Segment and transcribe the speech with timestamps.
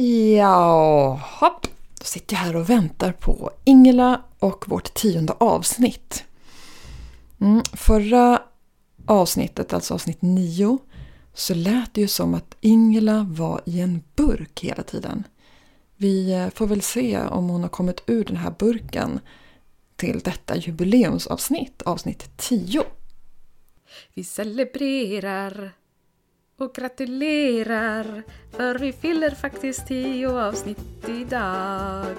[0.00, 1.60] Jaha,
[1.98, 6.24] då sitter jag här och väntar på Ingela och vårt tionde avsnitt.
[7.40, 8.42] Mm, förra
[9.06, 10.78] avsnittet, alltså avsnitt nio,
[11.34, 15.24] så lät det ju som att Ingela var i en burk hela tiden.
[15.96, 19.20] Vi eh, får väl se om hon har kommit ur den här burken
[19.96, 22.82] till detta jubileumsavsnitt, avsnitt 10.
[24.14, 25.72] Vi celebrerar
[26.60, 28.22] och gratulerar
[28.56, 30.78] för vi fyller faktiskt tio avsnitt
[31.08, 32.16] idag.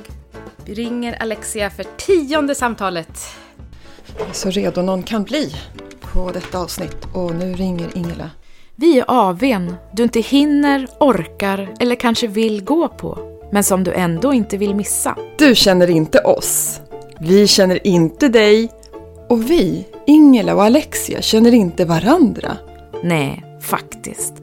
[0.65, 3.19] Vi ringer Alexia för tionde samtalet.
[4.31, 5.55] Så redo någon kan bli
[6.01, 8.29] på detta avsnitt och nu ringer Ingela.
[8.75, 13.93] Vi är AWn du inte hinner, orkar eller kanske vill gå på, men som du
[13.93, 15.17] ändå inte vill missa.
[15.37, 16.81] Du känner inte oss.
[17.19, 18.71] Vi känner inte dig.
[19.29, 22.57] Och vi, Ingela och Alexia, känner inte varandra.
[23.03, 24.33] Nej, faktiskt.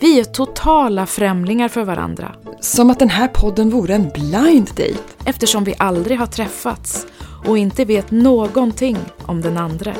[0.00, 2.34] Vi är totala främlingar för varandra.
[2.60, 4.98] Som att den här podden vore en blind date.
[5.24, 7.06] Eftersom vi aldrig har träffats
[7.46, 9.94] och inte vet någonting om den andra.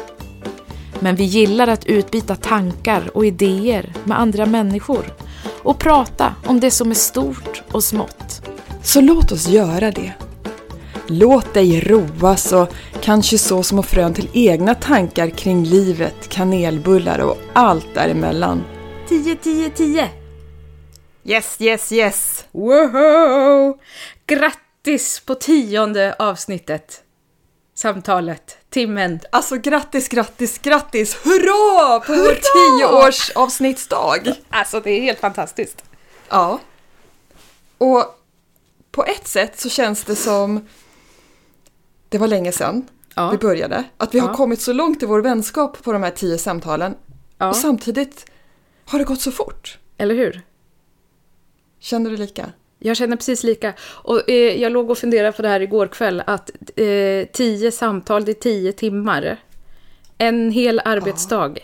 [1.01, 5.05] Men vi gillar att utbyta tankar och idéer med andra människor
[5.63, 8.43] och prata om det som är stort och smått.
[8.83, 10.13] Så låt oss göra det.
[11.07, 12.69] Låt dig roas och
[13.01, 18.63] kanske så små frön till egna tankar kring livet, kanelbullar och allt däremellan.
[19.13, 20.09] 10, 10, 10!
[21.25, 22.45] Yes, yes, yes!
[22.53, 23.79] Wow!
[24.27, 27.03] Grattis på tionde avsnittet!
[27.75, 29.21] Samtalet, timmen.
[29.33, 31.17] Alltså grattis, grattis, grattis!
[31.25, 32.39] Hurra på vår
[32.79, 34.33] tioårsavsnittsdag!
[34.51, 35.85] Alltså det är helt fantastiskt.
[36.29, 36.61] Ja.
[37.79, 38.05] Och
[38.93, 40.69] på ett sätt så känns det som
[42.09, 43.31] det var länge sedan Ja.
[43.31, 43.85] vi började.
[43.97, 44.35] Att vi har Ja.
[44.35, 46.95] kommit så långt i vår vänskap på de här tio samtalen.
[47.39, 47.49] Ja.
[47.49, 48.27] Och samtidigt
[48.93, 49.79] har det gått så fort.
[49.99, 50.41] Eller hur?
[51.81, 52.53] Känner du lika?
[52.79, 53.75] Jag känner precis lika.
[53.81, 58.25] Och eh, jag låg och funderade på det här igår kväll, att eh, tio samtal,
[58.25, 59.37] det är tio timmar.
[60.19, 61.55] En hel arbetsdag.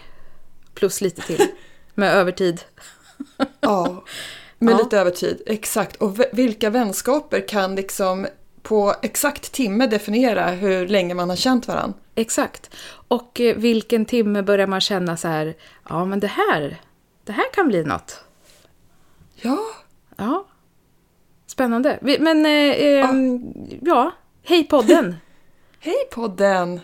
[0.75, 1.47] Plus lite till.
[1.94, 2.60] Med övertid.
[3.60, 4.04] Ja,
[4.58, 4.78] med Ja.
[4.78, 5.42] lite övertid.
[5.47, 5.97] Exakt.
[5.97, 8.26] Och vilka vänskaper kan liksom
[8.62, 11.98] på exakt timme definiera hur länge man har känt varandra?
[12.14, 12.70] Exakt.
[13.08, 15.54] Och eh, vilken timme börjar man känna så här,
[15.88, 16.80] ja men det här,
[17.28, 18.25] det här kan bli något.
[19.34, 19.59] Ja,
[20.16, 20.47] Ja.
[21.47, 21.99] Spännande.
[22.03, 23.11] Men, eh, eh,
[23.83, 24.11] ja,
[24.43, 25.16] hej podden.
[25.81, 26.81] hej podden!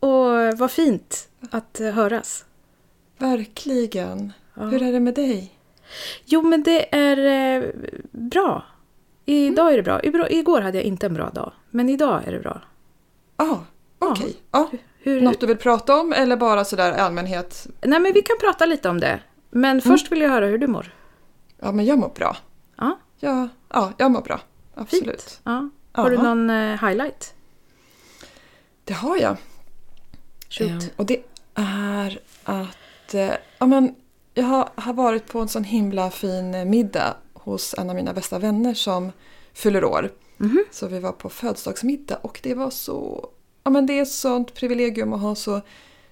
[0.00, 2.44] Och vad fint att eh, höras.
[3.18, 4.32] Verkligen.
[4.54, 4.62] Ja.
[4.62, 5.58] Hur är det med dig?
[6.24, 7.70] Jo, men det är eh,
[8.10, 8.66] bra.
[9.24, 10.30] Idag är det bra.
[10.30, 12.60] Igår hade jag inte en bra dag, men idag är det bra.
[13.36, 13.56] Ah,
[13.98, 14.36] okej.
[14.50, 14.70] Ja.
[15.00, 17.66] Hur, Något du vill prata om eller bara sådär i allmänhet?
[17.80, 19.20] Nej, men vi kan prata lite om det.
[19.50, 20.94] Men först vill jag höra hur du mår.
[21.60, 22.36] Ja, men jag mår bra.
[22.76, 24.36] Ja, Ja, ja jag mår bra.
[24.36, 24.48] fint.
[24.74, 25.40] Absolut.
[25.44, 25.68] Ja.
[25.92, 26.22] Har du Ja.
[26.22, 27.34] någon eh, highlight?
[28.84, 29.36] Det har jag.
[30.48, 30.70] Shoot.
[30.70, 31.22] Eh, Och det
[31.54, 33.94] är att eh, ja, men
[34.34, 38.12] jag har, har varit på en sån himla fin eh, middag hos en av mina
[38.12, 39.12] bästa vänner som
[39.54, 40.10] fyller år.
[40.36, 40.64] Mhm.
[40.70, 43.28] Så vi var på födelsedagsmiddag och det var så...
[43.64, 45.60] Ja, men det är ett sånt privilegium att ha så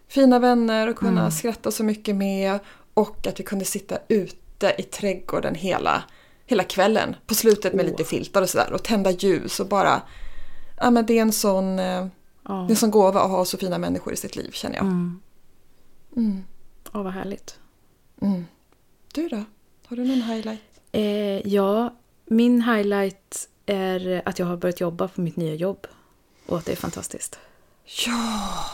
[0.08, 1.30] fina vänner och kunna Mm.
[1.30, 2.58] skratta så mycket med.
[2.94, 6.04] Och att vi kunde sitta ute i trädgården hela,
[6.46, 7.16] hela kvällen.
[7.26, 7.90] På slutet med Åh.
[7.90, 8.72] lite filtar och sådär.
[8.72, 10.02] Och tända ljus och bara...
[10.80, 11.78] Ja, men det är en sån...
[11.78, 12.06] eh,
[12.48, 12.54] Ja.
[12.54, 14.84] det är en sån gåva att ha så fina människor i sitt liv känner jag.
[14.84, 15.20] Mm.
[16.16, 16.44] Mm.
[16.92, 17.58] Ja, vad härligt.
[18.22, 18.44] Mm.
[19.14, 19.44] Du då?
[19.86, 20.60] Har du någon highlight?
[20.92, 21.94] Eh, ja,
[22.26, 25.86] min highlight är att jag har börjat jobba på mitt nya jobb.
[26.46, 27.38] Och att det är fantastiskt.
[28.06, 28.64] Ja!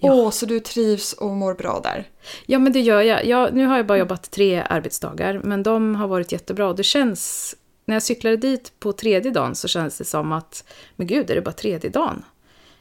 [0.00, 0.12] Ja.
[0.12, 2.10] Åh, så du trivs och mår bra där?
[2.46, 3.26] Ja, men det gör jag.
[3.26, 3.54] jag.
[3.54, 6.72] Nu har jag bara jobbat tre arbetsdagar, men de har varit jättebra.
[6.72, 7.54] Det känns...
[7.84, 10.64] När jag cyklade dit på tredje dagen så kändes det som att,
[10.96, 12.24] men gud, är det bara tredje dagen?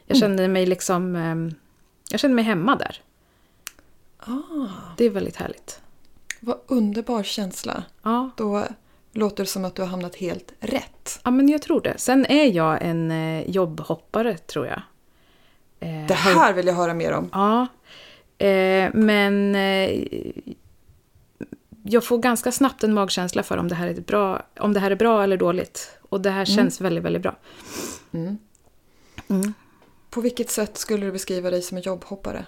[0.06, 1.16] Jag kände mig liksom...
[1.16, 1.54] ehm,
[2.10, 3.02] jag kände mig hemma där.
[4.18, 5.80] Ah, Det är väldigt härligt.
[6.40, 7.84] vad underbar känsla.
[8.04, 8.68] Ja, Då
[9.18, 11.20] låter det som att du har hamnat helt rätt.
[11.24, 11.94] ja men jag tror det.
[11.98, 14.82] Sen är jag en eh, jobbhoppare, tror jag.
[15.80, 17.30] Eh, Det här vill jag höra mer om.
[17.34, 17.68] Ja,
[18.46, 19.56] eh, men
[21.84, 24.92] jag får ganska snabbt en magkänsla för om det här är bra, om det här
[24.92, 25.98] är bra eller dåligt.
[26.10, 27.36] Och det här känns väldigt, väldigt bra.
[28.14, 28.38] Mm.
[29.30, 29.54] Mm.
[30.10, 32.46] På vilket sätt skulle du beskriva dig som en jobbhoppare?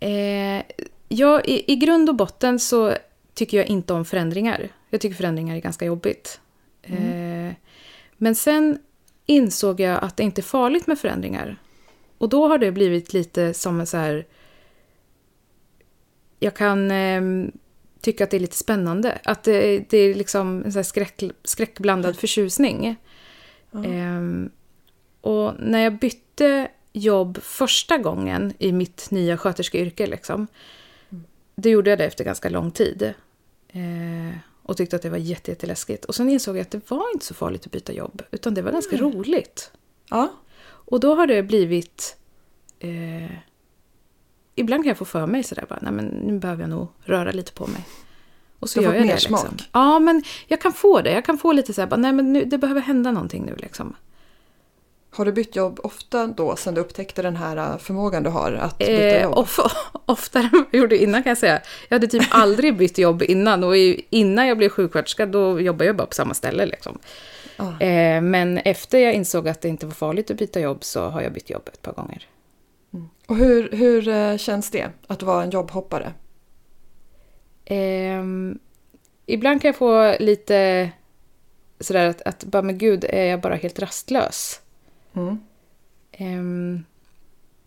[0.00, 0.62] Eh,
[1.08, 2.92] ja, i, I grund och botten så
[3.34, 4.68] tycker jag inte om förändringar.
[4.94, 6.40] Jag tycker förändringar är ganska jobbigt.
[6.82, 7.52] Eh,
[8.16, 8.78] men sen
[9.26, 11.56] insåg jag att det inte är farligt med förändringar.
[12.18, 14.26] Och då har det blivit lite som en så här...
[16.38, 17.22] Jag kan eh,
[18.00, 19.18] tycka att det är lite spännande.
[19.24, 22.96] Att det, det är liksom en sån här skräck, skräckblandad förtjusning.
[23.72, 24.50] Ehm,
[25.20, 30.46] och när jag bytte jobb första gången i mitt nya sköterskeyrke, liksom,
[31.54, 33.14] då gjorde jag det efter ganska lång tid.
[33.68, 36.04] Eh, och tyckte att det var jätte, jätteläskigt.
[36.04, 38.62] Och sen insåg jag att det var inte så farligt att byta jobb, utan det
[38.62, 39.70] var ganska roligt.
[40.10, 40.28] Ja.
[40.64, 42.16] Och då har det blivit...
[42.78, 43.30] Eh,
[44.54, 47.32] ibland kan jag få för mig sådär bara, nej men nu behöver jag nog röra
[47.32, 47.86] lite på mig.
[48.58, 49.48] Och så Du har gör fått jag mer det liksom.
[49.58, 49.68] smak.
[49.72, 51.12] Ja, men jag kan få det.
[51.12, 53.96] Jag kan få lite såhär, bara, nej men nu, det behöver hända någonting nu liksom.
[55.16, 58.52] Har du bytt jobb ofta då sen du upptäckte den här äh, förmågan du har
[58.52, 59.38] att byta Eh, jobb?
[59.38, 59.58] of,
[60.06, 61.60] oftare än vad jag gjorde innan kan jag säga.
[61.88, 63.76] Jag hade typ aldrig bytt jobb innan och
[64.10, 66.98] innan jag blev sjuksköterska då jobbade jag bara på samma ställe liksom.
[67.56, 67.80] Ja.
[67.80, 71.20] Eh, men efter jag insåg att det inte var farligt att byta jobb så har
[71.20, 72.28] jag bytt jobb ett par gånger.
[73.26, 76.12] Och hur, hur äh, känns det att vara en jobbhoppare?
[77.64, 78.58] Ehm,
[79.26, 80.90] ibland kan jag få lite
[81.80, 84.60] sådär att, att bara, men gud, är jag bara helt rastlös?
[85.14, 85.38] Mm.
[86.12, 86.84] Ehm,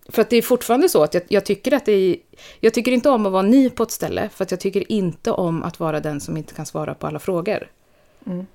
[0.09, 2.17] för att det är fortfarande så att jag, jag tycker att det är...
[2.59, 5.31] Jag tycker inte om att vara ny på ett ställe, för att jag tycker inte
[5.31, 7.71] om att vara den som inte kan svara på alla frågor.
[8.25, 8.45] Mm.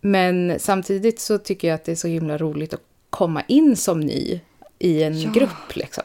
[0.00, 4.00] Men samtidigt så tycker jag att det är så himla roligt att komma in som
[4.00, 4.40] ny
[4.78, 5.30] i en Ja.
[5.30, 6.04] grupp, liksom.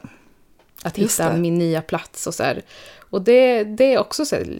[0.84, 1.40] Att Just hitta det.
[1.40, 2.62] min nya plats och så här.
[3.00, 4.60] Och det, det är också så här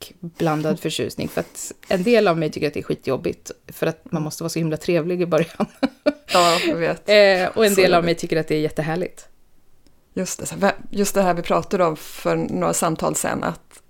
[0.00, 1.28] skräckblandad förtjusning.
[1.28, 3.50] För att en del av mig tycker att det är skitjobbigt.
[3.68, 5.66] För att man måste vara så himla trevlig i början.
[6.32, 7.08] Ja, jag vet.
[7.08, 9.28] Eh, och en del av mig tycker att det är jättehärligt.
[10.14, 13.82] Just det, just det här vi pratade om för några samtal sen, att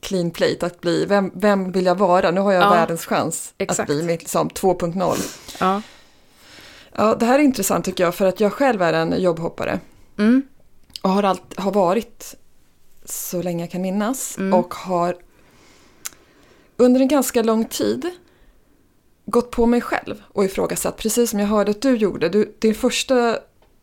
[0.00, 2.30] clean plate, att bli, vem, vem vill jag vara?
[2.30, 3.80] Nu har jag Ja, världens chans exakt.
[3.80, 5.16] att bli mitt liksom, 2.0.
[5.60, 5.82] Ja.
[6.96, 9.80] Ja, det här är intressant tycker jag, för att jag själv är en jobbhoppare
[10.18, 10.42] Mm.
[11.02, 12.34] och har, allt, har varit
[13.04, 14.54] så länge jag kan minnas Mm.
[14.54, 15.16] och har
[16.76, 18.10] under en ganska lång tid
[19.26, 22.28] gått på mig själv och ifrågasatt, precis som jag hörde att du gjorde.
[22.28, 23.38] Du, det första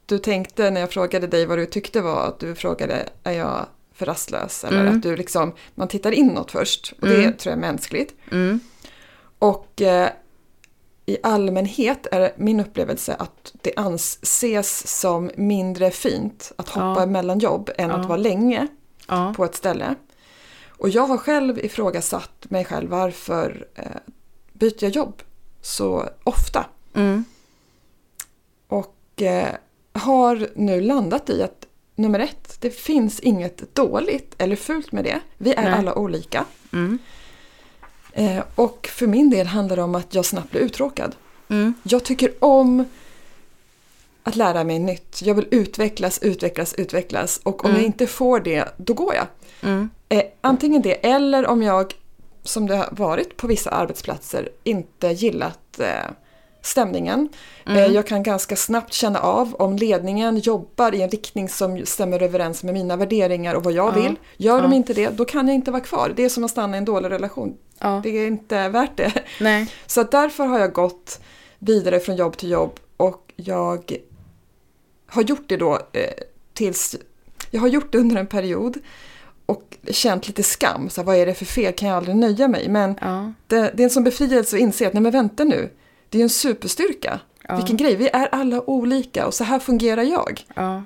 [0.05, 3.65] du tänkte när jag frågade dig vad du tyckte var att du frågade är jag
[3.93, 4.63] för rastlös?
[4.63, 4.95] Eller Mm.
[4.97, 7.33] att du liksom, man tittar inåt först och det Mm.
[7.37, 8.13] tror jag är mänskligt.
[8.31, 8.59] Mm.
[9.39, 10.09] Och eh,
[11.05, 17.05] i allmänhet är min upplevelse att det anses som mindre fint att hoppa Ja.
[17.05, 17.95] mellan jobb än Ja.
[17.95, 18.67] att vara länge
[19.07, 19.33] Ja.
[19.37, 19.95] på ett ställe.
[20.81, 23.85] Och jag har själv ifrågasatt mig själv varför eh,
[24.53, 25.21] byter jag jobb
[25.61, 26.65] så ofta.
[26.93, 27.25] Mm.
[28.67, 29.47] Och eh,
[29.93, 35.19] har nu landat i att nummer ett, det finns inget dåligt eller fult med det.
[35.37, 35.73] Vi är Nej.
[35.73, 36.45] alla olika.
[36.73, 36.97] Mm.
[38.13, 41.15] Eh, och för min del handlar det om att jag snabbt blir uttråkad.
[41.49, 41.73] Mm.
[41.83, 42.85] Jag tycker om
[44.23, 45.21] att lära mig nytt.
[45.21, 47.39] Jag vill utvecklas, utvecklas, utvecklas.
[47.43, 47.81] Och om Mm.
[47.81, 49.27] jag inte får det, då går jag.
[49.63, 49.89] Mm.
[50.09, 51.93] Eh, antingen det eller om jag,
[52.43, 56.11] som det har varit på vissa arbetsplatser, inte gillat eh,
[56.61, 57.29] stämningen.
[57.65, 57.77] Mm.
[57.77, 62.23] Eh, jag kan ganska snabbt känna av om ledningen jobbar i en riktning som stämmer
[62.23, 64.01] överens med mina värderingar och vad jag Ja.
[64.01, 64.15] vill.
[64.37, 66.13] Gör de inte det, då kan jag inte vara kvar.
[66.15, 67.57] Det är som att stanna i en dålig relation.
[68.03, 69.11] Det är inte värt det.
[69.39, 69.67] Nej.
[69.85, 71.19] Så därför har jag gått
[71.59, 73.97] vidare från jobb till jobb och jag
[75.11, 76.09] har gjort det då eh,
[76.53, 76.95] tills...
[77.51, 78.77] Jag har gjort det under en period
[79.45, 80.89] och känt lite skam.
[80.89, 81.73] Så här, vad är det för fel?
[81.73, 82.69] Kan jag aldrig nöja mig?
[82.69, 83.33] Men Ja.
[83.47, 85.69] det, det är en sån befrielse att inse att nej men vänta nu.
[86.09, 87.19] Det är ju en superstyrka.
[87.47, 87.55] Ja.
[87.55, 90.45] Vilken grej, vi är alla olika och så här fungerar jag.
[90.55, 90.83] Ja.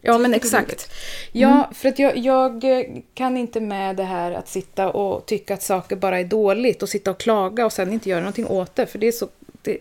[0.00, 0.90] Ja, men exakt.
[1.32, 2.62] Ja, för att jag, jag
[3.14, 6.88] kan inte med det här att sitta och tycka att saker bara är dåligt och
[6.88, 8.86] sitta och klaga och sen inte göra någonting åt det.
[8.86, 9.28] För det är så...
[9.62, 9.78] Det,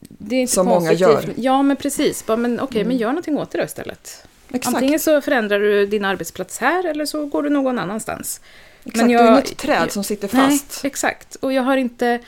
[0.00, 1.24] det är inte Som många gör.
[1.36, 2.26] Ja, men precis.
[2.26, 4.26] Bara, men okej, men gör någonting åt det då istället.
[4.52, 4.76] Exakt.
[4.76, 8.40] Antingen så förändrar du din arbetsplats här eller så går du någon annanstans.
[8.84, 9.08] Exakt.
[9.08, 10.82] det är inget träd som sitter fast.
[10.82, 11.34] Nej, exakt.
[11.34, 12.20] Och jag har inte...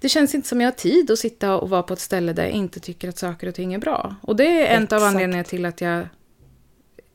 [0.00, 2.42] Det känns inte som jag har tid att sitta och vara på ett ställe där
[2.42, 4.14] jag inte tycker att saker och ting är bra.
[4.22, 6.08] Och det är en av anledningarna till att jag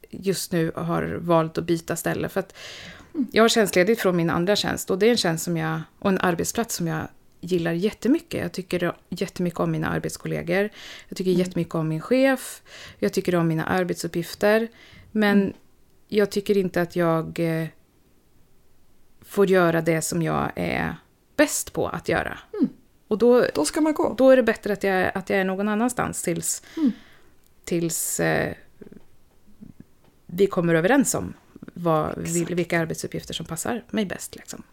[0.09, 2.29] just nu har valt att byta ställe.
[2.29, 2.55] För att
[3.31, 6.09] jag har tjänstledigt från min andra tjänst och det är en tjänst som jag, och
[6.09, 7.07] en arbetsplats som jag
[7.43, 8.41] gillar jättemycket.
[8.41, 10.69] Jag tycker jättemycket om mina arbetskollegor.
[11.09, 12.61] Jag tycker jättemycket om min chef.
[12.99, 14.67] Jag tycker om mina arbetsuppgifter.
[15.11, 15.53] Men
[16.07, 17.67] jag tycker inte att jag eh,
[19.21, 20.95] får göra det som jag är
[21.35, 22.39] bäst på att göra.
[23.07, 24.13] Och då, Då ska man gå.
[24.17, 26.63] då är det bättre att jag, att jag är någon annanstans tills,
[27.65, 28.53] tills eh,
[30.25, 31.33] vi kommer överens om
[31.73, 34.35] vad, vil- vilka arbetsuppgifter som passar mig bäst.
[34.35, 34.63] Liksom.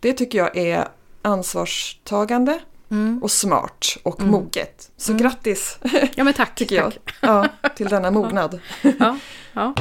[0.00, 0.88] Det tycker jag är
[1.26, 2.58] ansvarstagande
[2.90, 3.22] Mm.
[3.22, 4.90] och smart och moget.
[4.96, 5.78] Så grattis
[6.14, 6.54] Ja, men tack.
[6.54, 7.14] tycker jag tack.
[7.20, 8.60] ja, till denna mognad.
[8.98, 9.18] Ja,
[9.52, 9.74] ja.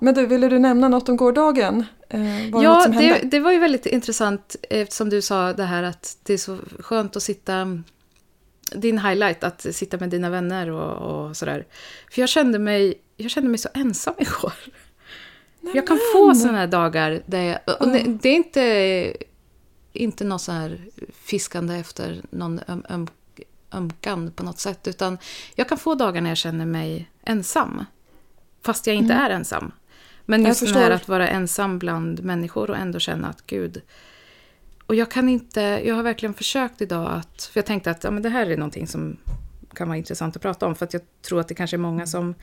[0.00, 1.84] Men du, ville du nämna något om gårdagen?
[2.08, 3.18] Eh, var det något Ja, som hände?
[3.22, 6.58] det, det var ju väldigt intressant eftersom du sa det här att det är så
[6.80, 7.82] skönt att sitta...
[8.72, 11.66] Din highlight, att sitta med dina vänner och, och sådär.
[12.10, 14.52] För jag kände, mig, jag kände mig så ensam igår.
[15.74, 19.16] Jag kan få sådana här dagar där jag, och det, det är inte,
[19.92, 20.80] inte något så här
[21.12, 23.06] fiskande efter någon öm, öm,
[23.72, 24.88] ömkan på något sätt.
[24.88, 25.18] Utan
[25.54, 27.84] jag kan få dagar när jag känner mig ensam.
[28.62, 29.72] Fast jag inte är ensam.
[30.24, 33.82] Men just det här att vara ensam bland människor och ändå känna att gud...
[34.86, 38.10] Och jag kan inte, jag har verkligen försökt idag att, för jag tänkte att ja,
[38.10, 39.16] men det här är någonting som
[39.74, 40.74] kan vara intressant att prata om.
[40.74, 42.34] För att jag tror att det kanske är många som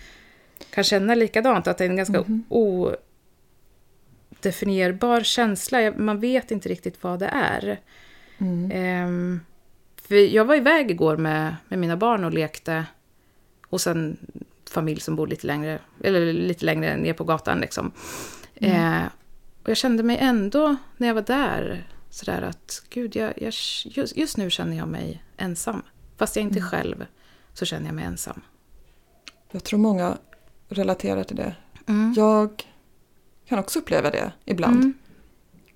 [0.70, 1.68] kan känna likadant.
[1.68, 2.26] Att det är en ganska
[4.44, 5.94] odefinierbar känsla.
[5.98, 7.80] Man vet inte riktigt vad det är.
[8.38, 8.72] Mm.
[8.72, 9.40] Ehm,
[9.96, 12.86] för jag var iväg igår med, med mina barn och lekte
[13.70, 14.18] hos en
[14.70, 17.60] familj som bor lite längre, eller lite längre ner på gatan.
[17.60, 17.92] Liksom.
[18.56, 19.04] Eh,
[19.64, 23.54] och jag kände mig ändå, när jag var där, sådär att gud, jag, jag,
[23.86, 25.82] just, just nu känner jag mig ensam.
[26.18, 27.06] Fast jag inte är själv,
[27.54, 28.42] så känner jag mig ensam.
[29.52, 30.18] Jag tror många
[30.70, 31.56] relaterar till det.
[31.88, 32.14] Mm.
[32.18, 32.73] Jag
[33.48, 34.76] kan också uppleva det ibland.
[34.76, 34.94] Mm.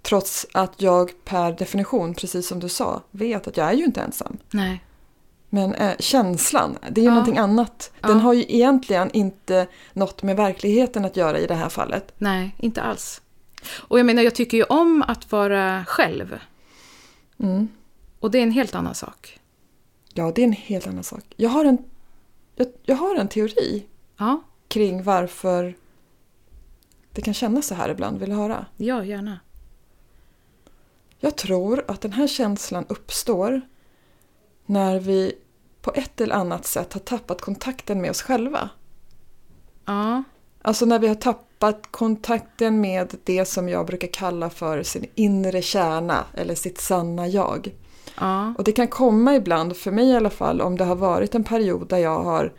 [0.01, 4.01] Trots att jag per definition, precis som du sa, vet att jag är ju inte
[4.01, 4.37] ensam.
[4.51, 4.83] Nej.
[5.49, 7.13] Men eh, känslan, det är ju Ja.
[7.13, 7.91] någonting annat.
[8.01, 8.17] Den Ja.
[8.17, 12.13] har ju egentligen inte något med verkligheten att göra i det här fallet.
[12.17, 13.21] Nej, inte alls.
[13.77, 16.39] Och jag menar, jag tycker ju om att vara själv.
[17.39, 17.67] Mm.
[18.19, 19.39] Och det är en helt annan sak.
[20.13, 21.23] Ja, det är en helt annan sak.
[21.35, 21.77] Jag har en,
[22.55, 23.85] jag, jag har en teori
[24.17, 25.75] Ja, kring varför
[27.17, 28.19] det kan kännas så här ibland.
[28.19, 28.65] Vill du höra?
[28.77, 29.39] ja gärna.
[31.19, 33.61] Jag tror att den här känslan uppstår
[34.65, 35.33] när vi
[35.81, 38.69] på ett eller annat sätt har tappat kontakten med oss själva.
[39.85, 40.23] Ja,
[40.61, 45.61] Alltså när vi har tappat kontakten med det som jag brukar kalla för sin inre
[45.61, 47.75] kärna eller sitt sanna jag.
[48.19, 51.35] ja, Och det kan komma ibland, för mig i alla fall, om det har varit
[51.35, 52.53] en period där jag har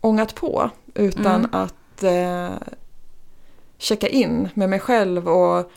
[0.00, 1.50] ångat på utan Mm.
[1.52, 2.50] att eh,
[3.82, 5.70] checka in med mig själv och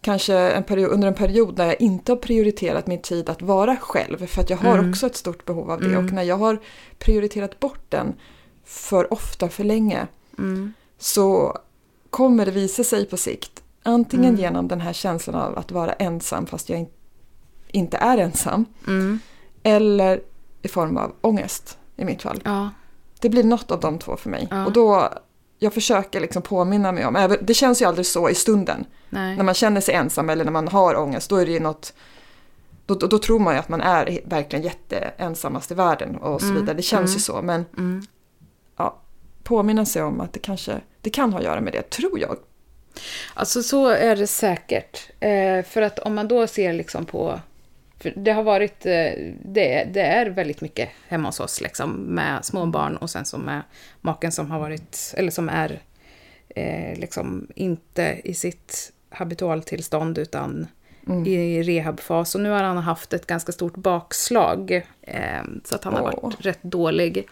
[0.00, 3.76] kanske en period, under en period när jag inte har prioriterat min tid att vara
[3.76, 4.90] själv för att jag har Mm.
[4.90, 6.04] också ett stort behov av det Mm.
[6.06, 6.58] och när jag har
[6.98, 8.14] prioriterat bort den
[8.64, 10.06] för ofta, för länge
[10.38, 11.58] mm, så
[12.10, 13.62] kommer det visa sig på sikt.
[13.82, 14.40] Antingen Mm.
[14.40, 16.86] genom den här känslan av att vara ensam fast jag in,
[17.68, 18.64] inte är ensam.
[18.86, 19.18] mm,
[19.62, 20.20] Eller
[20.62, 22.40] i form av ångest i mitt fall.
[22.44, 22.70] ja,
[23.20, 24.48] Det blir något av de två för mig.
[24.50, 24.66] Ja.
[24.66, 25.08] Och då,
[25.58, 28.84] jag försöker liksom påminna mig om, det känns ju aldrig så i stunden.
[29.10, 31.60] nej, När man känner sig ensam eller när man har ångest, då är det ju
[31.60, 31.94] något
[32.86, 36.46] då, då, då tror man ju att man är verkligen jätteensammast i världen och så
[36.46, 36.76] Mm, vidare.
[36.76, 37.14] Det känns mm.
[37.14, 38.06] ju så, men mm.
[38.76, 38.96] ja,
[39.42, 42.36] påminna sig om att det kanske det kan ha att göra med det, tror jag.
[43.34, 45.10] Alltså så är det säkert.
[45.20, 47.40] Eh, för att om man då ser liksom på...
[47.98, 48.86] För det har varit...
[48.86, 49.12] Eh,
[49.44, 53.38] det, det är väldigt mycket hemma hos oss liksom, med små barn och sen så
[53.38, 53.62] med
[54.00, 55.14] maken som har varit...
[55.16, 55.80] Eller som är
[56.48, 60.66] eh, liksom inte i sitt habitualtillstånd utan
[61.08, 61.26] Mm.
[61.26, 62.34] i rehabfas.
[62.34, 64.70] Och nu har han haft ett ganska stort bakslag.
[65.02, 66.22] Eh, så att han har Åh.
[66.22, 67.28] varit rätt dålig.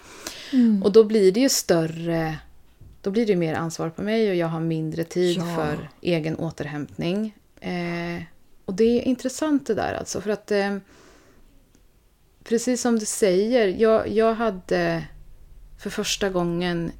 [0.53, 0.83] Mm.
[0.83, 2.39] Och då blir det ju större...
[3.01, 5.57] Då blir det mer ansvar på mig och jag har mindre tid Ja.
[5.57, 7.35] för egen återhämtning.
[7.61, 8.23] Eh,
[8.65, 10.51] och det är intressant det där alltså, för att...
[10.51, 10.77] Eh,
[12.45, 15.05] precis som du säger, jag, jag hade
[15.79, 16.93] för första gången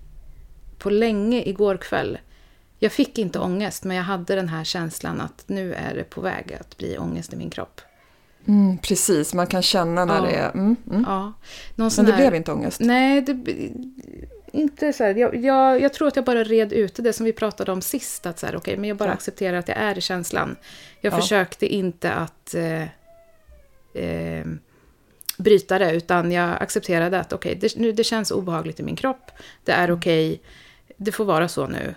[0.79, 2.19] på länge igår kväll
[2.79, 6.21] jag fick inte ångest, men jag hade den här känslan att nu är det på
[6.21, 7.81] väg att bli ångest i min kropp.
[8.47, 10.23] Mm, precis, man kan känna när Ja.
[10.23, 10.51] det är...
[10.51, 11.05] Mm, mm.
[11.09, 11.33] Ja.
[11.77, 12.81] Men det här- blev inte ångest.
[12.81, 13.33] Nej, det,
[14.55, 15.15] inte så här.
[15.15, 18.27] Jag, jag, jag tror att jag bara red ut det som vi pratade om sist.
[18.27, 19.13] Att så här, okej, men jag bara Ja.
[19.15, 20.57] accepterar att jag är i känslan.
[21.01, 21.17] Jag Ja.
[21.17, 22.83] försökte inte att eh,
[24.05, 24.47] eh,
[25.39, 29.31] bryta det, utan jag accepterade att okej, det, nu, det känns obehagligt i min kropp.
[29.65, 30.41] Det är okej,
[30.97, 31.95] det får vara så nu.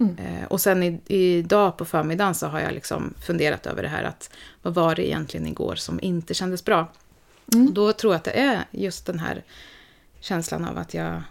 [0.00, 0.16] Mm.
[0.18, 4.02] Eh, och sen i, idag på förmiddagen så har jag liksom funderat över det här
[4.04, 4.30] att
[4.62, 6.86] vad var det egentligen igår som inte kändes bra?
[7.54, 7.66] Mm.
[7.66, 9.42] Och då tror jag att det är just den här
[10.20, 11.22] känslan av att jag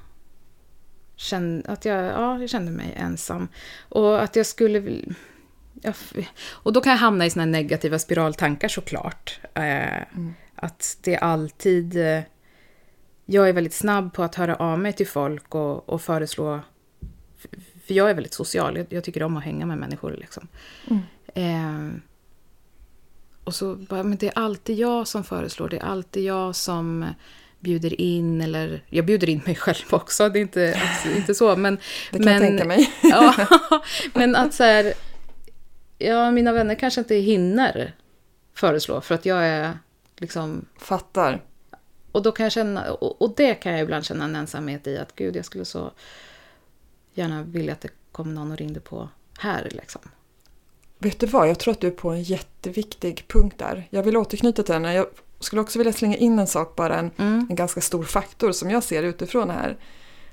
[1.20, 3.48] kände, att jag, ja, jag kände mig ensam.
[3.90, 5.02] Och att jag skulle...
[5.82, 5.96] Jag,
[6.50, 9.40] och då kan jag hamna i såna negativa spiraltankar såklart.
[9.54, 10.02] Eh,
[10.56, 11.98] Att det alltid...
[11.98, 12.22] Eh,
[13.26, 16.60] jag är väldigt snabb på att höra av mig till folk och, och föreslå...
[17.86, 20.12] För jag är väldigt social, jag, jag tycker om att hänga med människor.
[20.12, 20.48] Liksom.
[20.90, 21.02] Mm.
[21.34, 22.02] Eh,
[23.44, 27.06] och så bara, men det är alltid jag som föreslår, det är alltid jag som
[27.60, 30.82] bjuder in eller jag bjuder in mig själv också, det är inte,
[31.18, 31.56] inte så.
[31.56, 31.78] Men,
[32.12, 32.94] Det kan men, jag tänka mig.
[33.04, 33.48] ja,
[34.13, 34.94] men att så här,
[35.98, 37.96] ja, mina vänner kanske inte hinner
[38.54, 39.78] föreslå för att jag är
[40.18, 41.42] liksom, Fattar.
[42.12, 44.98] och då kan jag känna, och, och det kan jag ibland känna en ensamhet i
[44.98, 45.92] att gud, jag skulle så
[47.13, 50.01] gärna vilja att det kom någon och ringde på här liksom.
[50.98, 53.88] Vet du vad, jag tror att du är på en jätteviktig punkt där.
[53.89, 54.84] Jag vill återknyta till den.
[54.84, 55.08] Jag
[55.39, 57.48] skulle också vilja slänga in en sak, bara en, Mm.
[57.50, 59.77] en ganska stor faktor som jag ser utifrån det här.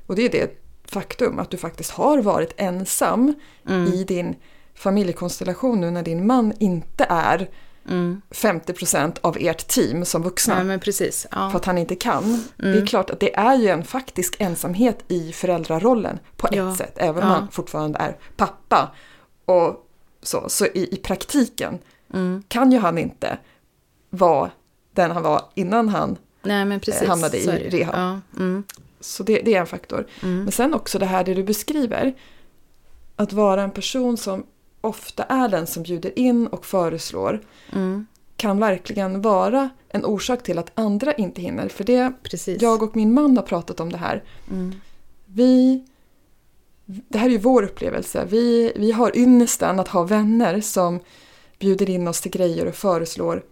[0.07, 3.35] Och det är det faktum att du faktiskt har varit ensam
[3.69, 3.93] Mm.
[3.93, 4.35] i din
[4.75, 7.49] familjekonstellation nu när din man inte är
[7.89, 8.21] Mm.
[8.31, 10.59] 50% av ert team som vuxna.
[10.59, 11.27] Ja, men precis.
[11.31, 11.51] Ja.
[11.51, 12.45] För att han inte kan.
[12.57, 12.83] Det Mm.
[12.83, 16.77] är klart att det är ju en faktisk ensamhet i föräldrarollen på ett Ja.
[16.77, 16.93] sätt.
[16.97, 18.91] Även om han fortfarande är pappa.
[19.45, 19.89] Och
[20.23, 21.79] så, så i, i praktiken
[22.15, 22.43] Mm.
[22.49, 23.39] kan ju han inte
[24.11, 24.51] vara
[24.97, 26.17] den han var innan han...
[26.43, 27.09] Nej, men precis.
[27.09, 27.71] hamnade i ju.
[27.71, 27.95] rehab.
[27.95, 28.21] Ja.
[28.43, 28.65] Mm.
[29.01, 30.07] Så det, det är en faktor.
[30.23, 30.43] Mm.
[30.43, 32.15] Men sen också det här det du beskriver.
[33.17, 34.47] Att vara en person som
[34.81, 37.41] ofta är den som bjuder in och föreslår.
[37.73, 38.07] Mm.
[38.37, 41.69] Kan verkligen vara en orsak till att andra inte hinner.
[41.69, 42.63] För det, Precis.
[42.63, 44.25] jag och min man har pratat om det här.
[44.51, 44.75] Mm.
[45.27, 45.85] Vi,
[46.85, 48.27] det här är ju vår upplevelse.
[48.29, 51.01] Vi, vi har ynnesten att ha vänner som
[51.59, 53.43] bjuder in oss till grejer och föreslår.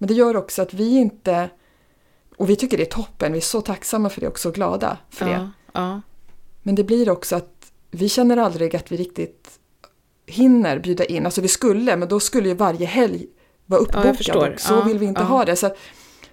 [0.00, 1.50] Men det gör också att vi inte...
[2.36, 4.98] Och vi tycker det är toppen, vi är så tacksamma för det och så glada
[5.10, 5.32] för det.
[5.32, 5.50] Ja.
[5.72, 6.00] Ja.
[6.62, 9.50] Men det blir också att vi känner aldrig att vi riktigt
[10.26, 11.24] hinner bjuda in.
[11.24, 13.26] Alltså vi skulle, men då skulle ju varje helg
[13.66, 14.16] vara Ja, uppbokad.
[14.16, 14.50] förstår.
[14.54, 15.26] och så Ja, vill vi inte ja.
[15.26, 15.56] ha det.
[15.56, 15.70] Så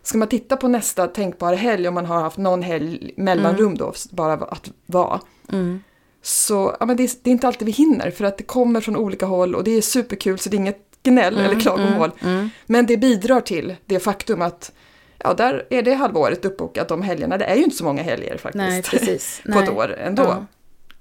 [0.02, 3.94] ska man titta på nästa tänkbara helg, om man har haft någon helg mellanrum då,
[4.12, 5.20] bara att vara.
[5.52, 5.80] Mm.
[6.22, 8.82] Så ja, men det, är, det är inte alltid vi hinner, för att det kommer
[8.82, 12.12] från olika håll och det är superkul, så det är inget gnäll eller klagomål.
[12.20, 12.36] Mm.
[12.36, 12.50] Mm.
[12.66, 14.72] Men det bidrar till det faktum att
[15.18, 17.38] ja, där är det halvåret uppbokat de helgerna.
[17.38, 18.56] Det är ju inte så många helger faktiskt.
[18.56, 19.42] Nej, precis.
[19.46, 19.64] på Nej.
[19.64, 20.24] ett år ändå.
[20.24, 20.46] Ja.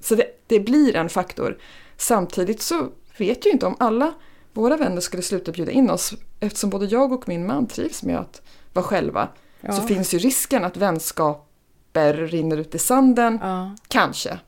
[0.01, 1.59] Så det, det blir en faktor.
[1.97, 4.15] Samtidigt så vet jag inte om alla
[4.53, 6.15] våra vänner skulle sluta bjuda in oss.
[6.41, 8.43] Eftersom både jag och min man trivs med att
[8.73, 9.29] vara själva.
[9.61, 9.73] Ja.
[9.73, 13.39] Så finns ju risken att vänskaper rinner ut i sanden.
[13.43, 13.77] Ja.
[13.89, 14.39] Kanske.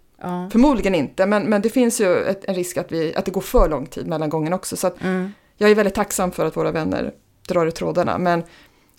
[0.53, 1.27] Förmodligen inte.
[1.27, 3.87] Men, men det finns ju ett, en risk att, vi, att det går för lång
[3.87, 4.77] tid mellan gången också.
[4.77, 5.33] Så att Mm.
[5.59, 7.15] Jag är väldigt tacksam för att våra vänner
[7.49, 8.19] drar i trådarna.
[8.19, 8.43] Men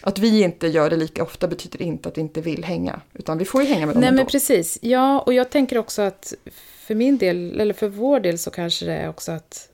[0.04, 3.02] att vi inte gör det lika ofta betyder inte att vi inte vill hänga.
[3.13, 4.19] Utan vi får ju hänga med dem Nej, ändå.
[4.19, 4.80] men precis.
[4.82, 6.34] Ja, och jag tänker också att
[6.80, 9.69] för min del, eller för vår del, så kanske det är också att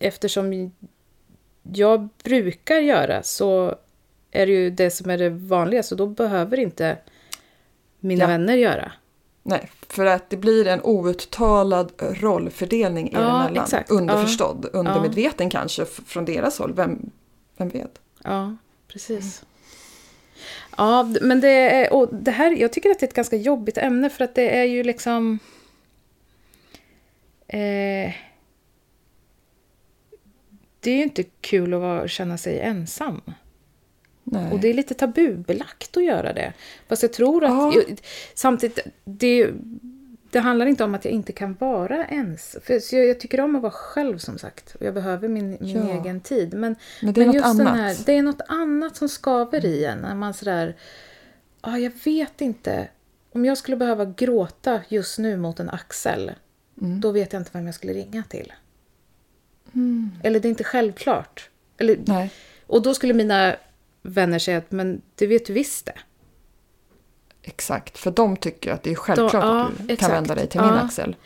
[0.00, 0.72] eftersom
[1.62, 3.74] jag brukar göra så
[4.30, 6.96] är det ju det som är det vanliga, så då behöver inte
[8.00, 8.28] mina Ja.
[8.28, 8.92] vänner göra.
[9.48, 13.64] Nej, för att det blir en outtalad rollfördelning Ja, emellan.
[13.64, 13.90] exakt.
[13.90, 16.74] Underförstådd, undermedveten kanske f- från deras håll.
[16.74, 17.10] Vem,
[17.56, 17.98] vem vet?
[18.24, 18.56] Ja,
[18.88, 19.42] precis.
[20.76, 23.36] Ja, d- men det är, och det här, jag tycker att det är ett ganska
[23.36, 25.38] jobbigt ämne för att det är ju liksom...
[27.48, 28.12] Eh,
[30.80, 33.20] det är ju inte kul att vara, känna sig ensam.
[34.30, 34.52] Nej.
[34.52, 36.52] Och det är lite tabubelagt att göra det.
[36.88, 37.50] Fast jag tror att...
[37.50, 37.72] Ja.
[37.74, 37.98] Jag,
[38.34, 39.50] samtidigt, det,
[40.30, 42.56] det handlar inte om att jag inte kan vara ens.
[42.62, 44.74] För jag, jag tycker om att vara själv som sagt.
[44.74, 46.00] Och jag behöver min, min Ja.
[46.00, 46.54] egen tid.
[46.54, 47.76] Men, Men det är men något just annat.
[47.76, 49.98] Här, det är något annat som skaver i en.
[49.98, 50.76] När man sådär...
[51.60, 52.88] Ah, jag vet inte.
[53.32, 56.32] Om jag skulle behöva gråta just nu mot en axel.
[56.80, 57.00] Mm.
[57.00, 58.52] Då vet jag inte vem jag skulle ringa till.
[60.22, 61.50] Eller det är inte självklart.
[61.78, 62.30] Eller, Nej.
[62.66, 63.56] och då skulle mina
[64.06, 65.98] vänner säga att men det vet du visst det.
[67.42, 70.12] Exakt, för de tycker att det är självklart ja, att du kan exakt.
[70.12, 70.70] vända dig till Ja.
[70.70, 71.16] min axel.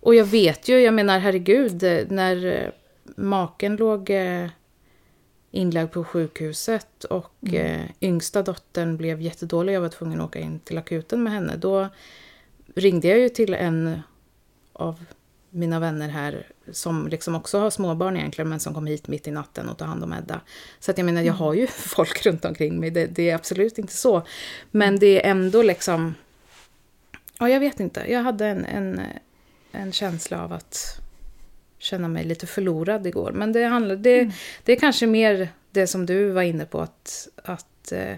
[0.00, 2.70] Och jag vet ju, jag menar herregud, när eh,
[3.16, 4.48] maken låg eh,
[5.50, 10.60] inlagd på sjukhuset och eh, yngsta dottern blev jättedålig, jag var tvungen att åka in
[10.60, 11.88] till akuten med henne, då
[12.74, 14.00] ringde jag ju till en
[14.72, 15.04] av
[15.50, 19.30] mina vänner här som liksom också har småbarn egentligen men som kom hit mitt i
[19.30, 20.40] natten och tar hand om Edda.
[20.80, 23.78] Så att jag menar, jag har ju folk runt omkring mig, det, det är absolut
[23.78, 24.22] inte så.
[24.70, 26.14] Men det är ändå liksom...
[27.38, 28.12] Ja, jag vet inte.
[28.12, 29.00] Jag hade en, en,
[29.72, 31.00] en känsla av att
[31.78, 33.32] känna mig lite förlorad igår.
[33.32, 34.30] Men det, handlar, det,
[34.64, 38.14] det är kanske mer det som du var inne på, att, att eh,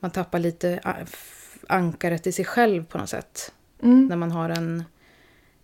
[0.00, 0.80] man tappar lite
[1.68, 3.52] ankaret i sig själv på något sätt.
[3.82, 4.06] Mm.
[4.06, 4.84] När man har en,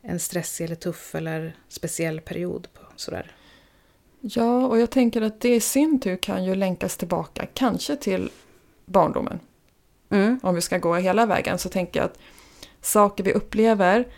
[0.03, 2.69] en stressig eller tuff eller speciell period.
[2.75, 3.31] På, sådär.
[4.21, 8.31] Ja, och jag tänker att det i sin tur kan ju länkas tillbaka, kanske till
[8.87, 9.41] barndomen.
[10.11, 10.41] Mm.
[10.43, 12.19] Om vi ska gå hela vägen så tänker jag att
[12.81, 14.09] saker vi upplever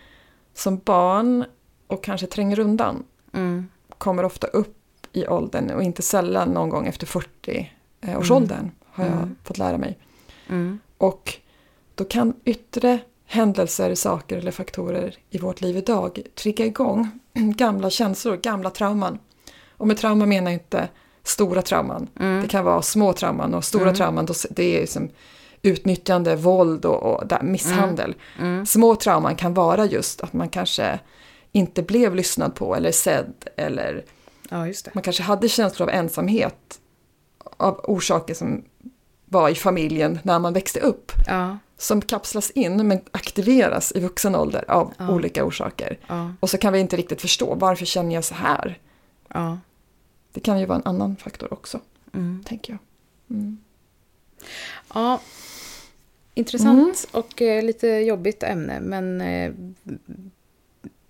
[0.55, 1.45] som barn
[1.87, 3.69] och kanske tränger undan Mm.
[3.99, 4.77] kommer ofta upp
[5.13, 9.37] i åldern och inte sällan någon gång efter 40 eh, årsåldern har jag Mm.
[9.45, 9.99] fått lära mig.
[10.49, 10.79] Mm.
[10.99, 11.35] Och
[11.95, 12.99] då kan yttre
[13.35, 19.19] händelser, saker eller faktorer i vårt liv idag trigga igång gamla känslor, gamla trauman.
[19.77, 20.89] Och med trauma menar jag inte
[21.23, 22.09] stora trauman.
[22.21, 22.43] Mm.
[22.43, 23.95] Det kan vara små trauman och stora Mm.
[23.95, 25.09] trauman, då- det är som
[25.63, 28.15] utnyttjande, våld och, och där, misshandel.
[28.41, 28.67] Mm.
[28.67, 30.99] Små trauman kan vara just att man kanske
[31.53, 34.05] inte blev lyssnad på eller sedd eller
[34.51, 36.81] Ja, man kanske hade känslor av ensamhet
[37.57, 38.65] av orsaker som
[39.25, 41.13] var i familjen när man växte upp.
[41.27, 45.11] Ja, Som kapslas in men aktiveras i vuxen ålder av Ja.
[45.15, 45.99] olika orsaker.
[46.07, 48.79] ja, Och så kan vi inte riktigt förstå varför känner jag så här.
[49.29, 49.59] ja.
[50.33, 51.81] Det kan ju vara en annan faktor också,
[52.15, 52.43] Mm.
[52.47, 52.79] tänker jag.
[53.37, 53.59] Mm.
[54.95, 55.21] Ja,
[56.35, 59.53] intressant och eh, lite jobbigt ämne, men eh,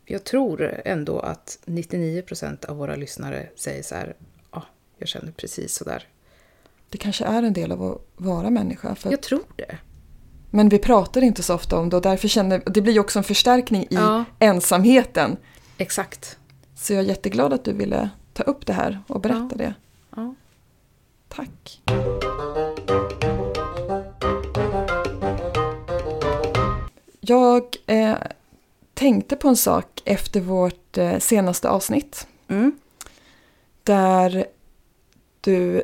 [0.04, 4.14] jag tror ändå att 99% av våra lyssnare säger så här,
[4.52, 4.62] ja,
[4.98, 6.08] jag känner precis så där.
[6.88, 8.94] Det kanske är en del av att vara människa.
[8.94, 9.78] För, Jag tror det.
[10.54, 13.18] Men vi pratar inte så ofta om det och därför känner det blir ju också
[13.18, 14.24] en förstärkning i Ja.
[14.38, 15.36] ensamheten.
[15.78, 16.38] Exakt.
[16.76, 19.56] Så jag är jätteglad att du ville ta upp det här och berätta Ja.
[19.56, 19.74] det.
[20.16, 20.34] Ja.
[21.28, 21.80] Tack.
[27.20, 28.14] Jag eh,
[28.94, 32.26] tänkte på en sak efter vårt eh, senaste avsnitt.
[32.48, 32.72] Mm.
[33.82, 34.46] Där
[35.40, 35.82] du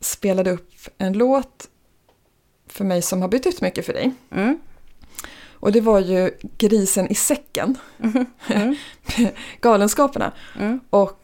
[0.00, 1.68] spelade upp en låt
[2.72, 4.12] för mig som har betytt mycket för dig.
[4.30, 4.58] Mm.
[5.52, 7.78] Och det var ju Grisen i säcken,
[8.48, 8.76] Mm.
[9.60, 10.32] Galenskaperna.
[10.60, 10.80] Mm.
[10.90, 11.18] Och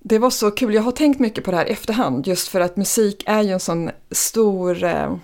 [0.00, 2.76] det var så kul, jag har tänkt mycket på det här efterhand just för att
[2.76, 5.16] musik är ju en sån stor eh,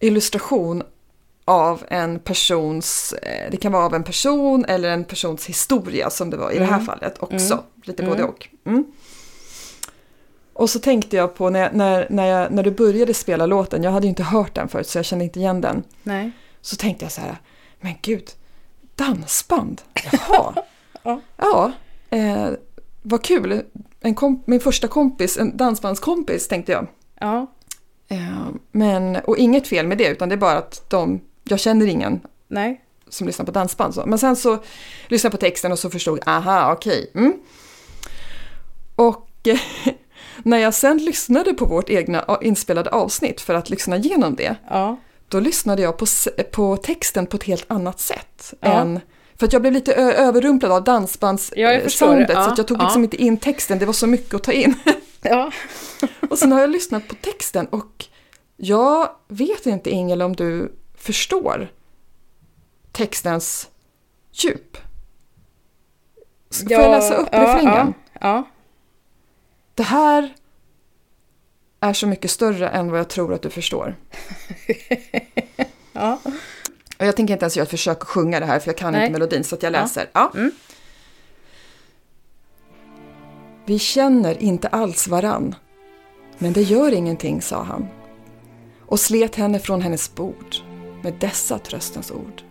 [0.00, 0.82] illustration
[1.44, 6.30] av en persons, eh, det kan vara av en person eller en persons historia som
[6.30, 6.86] det var i det här Mm.
[6.86, 7.54] fallet också.
[7.54, 7.64] Mm.
[7.84, 8.12] Lite Mm.
[8.14, 8.48] både och.
[8.64, 8.84] Mm.
[10.54, 13.90] Och så tänkte jag på när, när, när, jag, när du började spela låten, jag
[13.90, 15.82] hade ju inte hört den förut så jag kände inte igen den.
[16.02, 16.30] Nej.
[16.60, 17.36] Så tänkte jag så här,
[17.80, 18.30] men gud,
[18.94, 20.54] dansband, jaha.
[21.06, 21.20] Ja.
[21.36, 21.72] ja,
[22.10, 22.48] eh,
[23.02, 23.62] vad kul.
[24.00, 26.86] En komp- min första kompis, en dansbandskompis tänkte jag.
[27.20, 27.46] Ja.
[28.08, 31.86] Eh, men, och inget fel med det, utan det är bara att de, jag känner
[31.86, 32.80] ingen Nej.
[33.08, 33.94] som lyssnar på dansband.
[33.94, 34.06] Så.
[34.06, 34.58] Men sen så
[35.08, 37.10] lyssnade jag på texten och så förstod jag, aha, okej.
[37.14, 37.32] Mm.
[38.96, 39.28] Och
[40.44, 44.96] när jag sen lyssnade på vårt egna inspelade avsnitt för att lyssna igenom det, Ja.
[45.28, 46.06] då lyssnade jag på,
[46.52, 48.54] på texten på ett helt annat sätt.
[48.60, 48.72] Ja.
[48.72, 49.00] Än,
[49.36, 52.26] för att jag blev lite överrumplad av dansbandssoundet Ja, förstår det.
[52.26, 52.82] så Ja, att jag tog ja.
[52.82, 54.74] liksom inte in texten, det var så mycket att ta in.
[55.26, 55.52] Ja.
[56.30, 58.04] och sen har jag lyssnat på texten och
[58.56, 61.68] jag vet inte Ingel om du förstår
[62.92, 63.68] textens
[64.32, 64.76] djup.
[66.62, 67.94] Får jag läsa upp refrängen?
[68.20, 68.48] Ja.
[69.76, 69.82] Ja.
[69.82, 70.34] Det här
[71.80, 73.96] är så mycket större än vad jag tror att du förstår.
[75.92, 76.20] ja.
[76.98, 78.92] Och jag tänker inte ens göra ett försök att sjunga det här för jag kan
[78.92, 79.02] Nej.
[79.02, 79.80] inte melodin så att jag Ja.
[79.80, 80.10] läser.
[80.12, 80.32] Ja.
[80.34, 80.50] Mm.
[83.66, 85.54] Vi känner inte alls varann.
[86.38, 87.88] Men det gör ingenting, sa han.
[88.86, 90.56] Och slet henne från hennes bord
[91.02, 92.42] med dessa tröstens ord.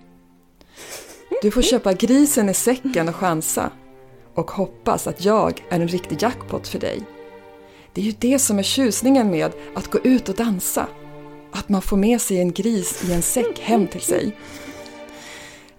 [1.42, 3.72] Du får köpa grisen i säcken och chansa
[4.34, 7.02] och hoppas att jag är en riktig jackpot för dig.
[7.93, 10.88] Det är ju det som är tjusningen med att gå ut och dansa.
[11.52, 14.38] Att man får med sig en gris i en säck hem till sig.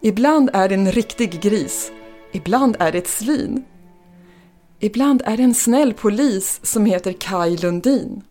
[0.01, 1.93] Ibland är det en riktig gris.
[2.33, 3.64] Ibland är det ett svin.
[4.81, 8.23] Ibland är det en snäll polis som heter Kai Lundin.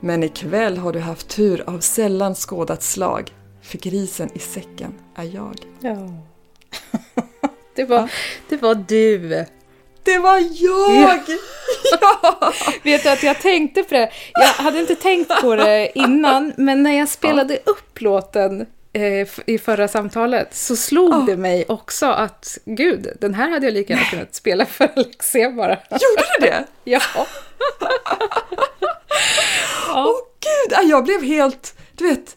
[0.00, 3.32] Men ikväll har du haft tur av sällan skådat slag.
[3.62, 5.56] För grisen i säcken är jag.
[5.80, 6.08] ja.
[7.76, 8.10] Det var,
[8.48, 9.44] det var du.
[10.02, 11.20] Det var jag!
[12.00, 12.52] Ja!
[12.82, 14.10] Vet du att jag tänkte på det?
[14.32, 19.58] Jag hade inte tänkt på det innan, men när jag spelade upp låten eh, i
[19.58, 21.24] förra samtalet så slog Ja.
[21.26, 25.50] det mig också att gud, den här hade jag lika gärna kunnat spela för Alexia
[25.50, 25.78] bara.
[25.90, 26.64] Gjorde du det?
[26.84, 27.00] Ja.
[29.94, 32.36] Åh gud, äh, jag blev helt, du vet,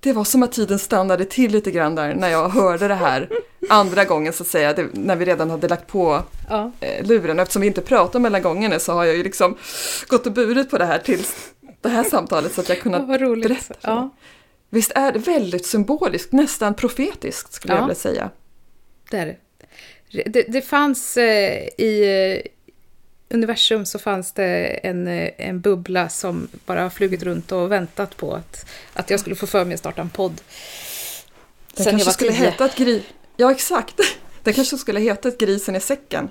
[0.00, 3.28] det var som att tiden stannade till lite grann där när jag hörde det här
[3.68, 6.72] andra gången så att säga, det, när vi redan hade lagt på ja.
[6.80, 7.38] eh, luren.
[7.38, 9.56] Eftersom vi inte pratar mellan gångerna så har jag ju liksom
[10.06, 11.24] gått och burit på det här till
[11.80, 13.74] det här samtalet så att jag kunnat berätta.
[13.80, 14.10] Ja.
[14.70, 17.78] Visst är det väldigt symboliskt, nästan profetiskt skulle Ja.
[17.78, 18.30] jag vilja säga.
[19.10, 19.36] Det är det.
[20.26, 22.04] Det, det fanns eh, i
[22.42, 22.50] eh,
[23.36, 28.16] universum så fanns det en, eh, en bubbla som bara har flugit runt och väntat
[28.16, 30.40] på att, att jag skulle få för mig att starta en podd.
[31.74, 33.02] Den Sen jag kanske skulle heta ett gri...
[33.36, 34.00] Ja, exakt.
[34.42, 36.28] Den kanske skulle heta ett grisen i säcken.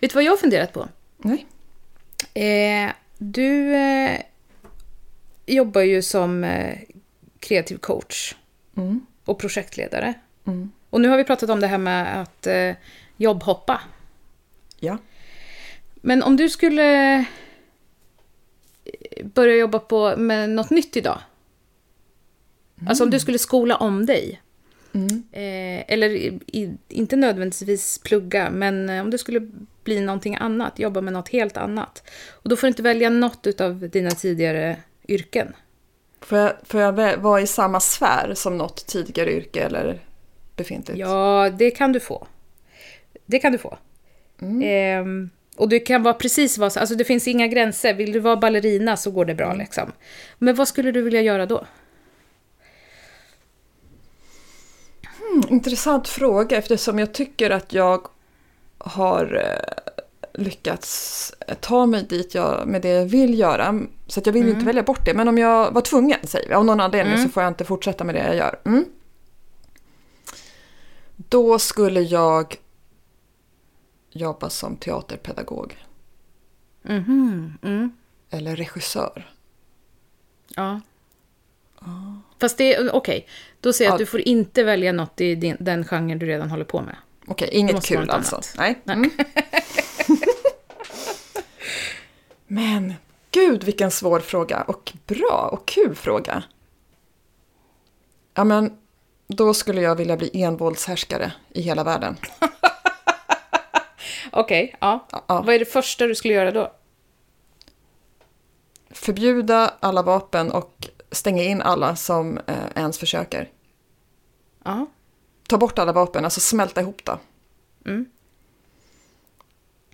[0.00, 0.88] Vet du vad jag har funderat på?
[1.16, 1.46] Nej.
[2.34, 4.20] Eh, du eh,
[5.46, 6.78] jobbar ju som eh,
[7.40, 8.34] kreativ coach
[8.76, 9.06] Mm.
[9.24, 10.14] och projektledare.
[10.46, 10.72] Mm.
[10.90, 12.72] Och nu har vi pratat om det här med att eh,
[13.16, 13.80] jobbhoppa.
[14.78, 14.98] Ja.
[15.94, 17.24] Men om du skulle eh,
[19.24, 21.18] börja jobba på, med något nytt idag.
[22.86, 24.40] Alltså om du skulle skola om dig.
[24.92, 25.22] Mm.
[25.32, 29.50] Eh, eller i, inte nödvändigtvis plugga, men eh, om du skulle
[29.84, 32.02] bli någonting annat, jobba med något helt annat.
[32.30, 34.76] Och då får du inte välja något av dina tidigare
[35.08, 35.52] yrken.
[36.20, 40.00] Får jag, får jag vara i samma sfär som något tidigare yrke eller
[40.56, 41.00] befintligt?
[41.00, 42.26] Ja, det kan du få.
[43.26, 43.78] Det kan du få.
[44.62, 47.94] Ehm, och det kan vara precis vad alltså det finns inga gränser.
[47.94, 49.92] Vill du vara ballerina så går det bra liksom.
[50.38, 51.66] Men vad skulle du vilja göra då?
[55.50, 58.06] Intressant fråga eftersom jag tycker att jag
[58.78, 63.80] har eh, lyckats ta mig dit jag, med det jag vill göra.
[64.06, 65.14] Så jag vill ju inte välja bort det.
[65.14, 68.04] Men om jag var tvungen, säger vi, av någon anledning så får jag inte fortsätta
[68.04, 68.58] med det jag gör.
[68.64, 68.84] Mm.
[71.16, 72.56] Då skulle jag
[74.10, 75.76] jobba som teaterpedagog
[76.82, 77.92] Mhm, mm.
[78.30, 79.30] eller regissör.
[80.56, 80.80] Ja.
[82.40, 83.26] Fast det okej.
[83.60, 84.04] Då säger jag att Ja.
[84.04, 86.96] du får inte välja något i din, den genren du redan håller på med.
[87.26, 88.34] Okej, Det inget kul alltså.
[88.36, 88.54] annat.
[88.58, 88.80] Nej.
[88.84, 88.96] Nej.
[88.96, 89.10] Mm.
[92.46, 92.94] Men
[93.30, 96.42] gud vilken svår fråga och bra och kul fråga.
[98.34, 98.78] Ja men
[99.28, 102.16] då skulle jag vilja bli envåldshärskare i hela världen.
[104.32, 105.06] Okej, ja.
[105.10, 105.22] Ja.
[105.26, 106.72] Vad är det första du skulle göra då?
[108.90, 113.48] Förbjuda alla vapen och stänga in alla som eh, ens försöker.
[114.64, 114.86] Ja.
[115.48, 117.18] Ta bort alla vapen, alltså smälta ihop det.
[117.90, 118.06] Mm.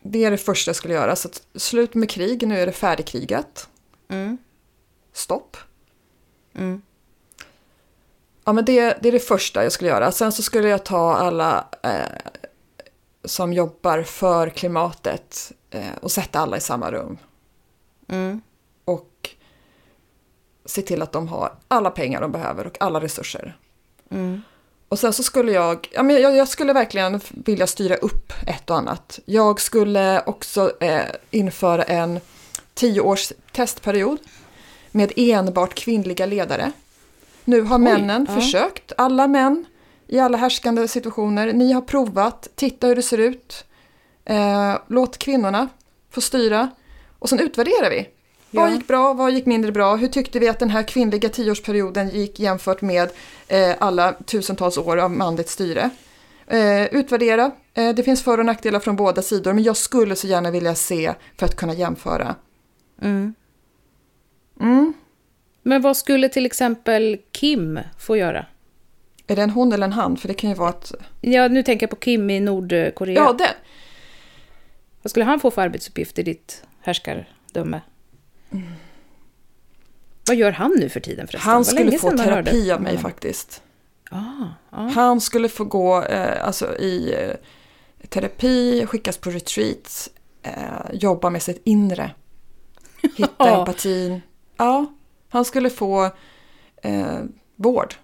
[0.03, 1.17] Det är det första jag skulle göra.
[1.17, 3.69] Så slut med krig, nu är det färdigkrigat.
[4.09, 4.39] Mm.
[5.13, 5.57] Stopp.
[6.55, 6.83] Mm.
[8.45, 10.13] Ja, men det, det är det första jag skulle göra.
[10.13, 12.41] Sen så skulle jag ta alla eh,
[13.25, 17.19] som jobbar för klimatet eh, och sätta alla i samma rum.
[18.09, 18.41] Mm.
[20.67, 23.57] Se till att de har alla pengar de behöver och alla resurser.
[24.11, 24.43] Mm.
[24.89, 28.71] Och sen så skulle jag, ja men jag, jag skulle verkligen vilja styra upp ett
[28.71, 29.19] och annat.
[29.25, 32.21] Jag skulle också eh, införa en
[32.75, 34.19] tio års testperiod
[34.91, 36.73] med enbart kvinnliga ledare.
[37.45, 38.35] Nu har männen ja.
[38.35, 39.65] försökt, alla män
[40.07, 41.53] i alla härskande situationer.
[41.53, 43.65] Ni har provat, titta hur det ser ut.
[44.25, 45.69] Eh, låt kvinnorna
[46.11, 46.71] få styra.
[47.19, 48.09] Och sen utvärderar vi.
[48.57, 48.75] Vad Ja.
[48.75, 49.97] gick bra, vad gick mindre bra?
[49.97, 53.11] Hur tyckte vi att den här kvinnliga tioårsperioden gick jämfört med
[53.49, 55.91] eh, alla tusentals år av manligt styre?
[56.47, 57.51] Eh, utvärdera.
[57.75, 60.75] Eh, det finns för och nackdelar från båda sidor, men jag skulle så gärna vilja
[60.75, 62.35] se för att kunna jämföra.
[63.03, 63.35] Mm.
[64.61, 64.93] Mm.
[65.63, 68.47] Men vad skulle till exempel Kim få göra?
[69.27, 70.17] Är det en hon eller en han?
[70.17, 70.93] För det kan ju vara att...
[71.21, 73.15] Ja, nu tänker jag på Kim i Nordkorea.
[73.15, 73.51] Ja, det.
[75.03, 77.81] Vad skulle han få för arbetsuppgift i ditt härskardöme?
[80.27, 81.51] Vad gör han nu för tiden förresten?
[81.53, 83.03] Han skulle få terapi av mig honom.
[83.03, 83.63] faktiskt.
[84.11, 84.19] Ah,
[84.71, 84.89] ah.
[84.89, 87.37] Han skulle få gå eh, alltså, i eh,
[88.09, 90.09] terapi, skickas på retreat,
[90.43, 90.53] eh,
[90.93, 92.11] jobba med sitt inre.
[93.17, 93.61] Hitta Ja.
[93.61, 94.21] empatin.
[94.57, 94.87] Ja,
[95.29, 96.11] han skulle få
[96.83, 97.19] eh,
[97.57, 97.95] vård.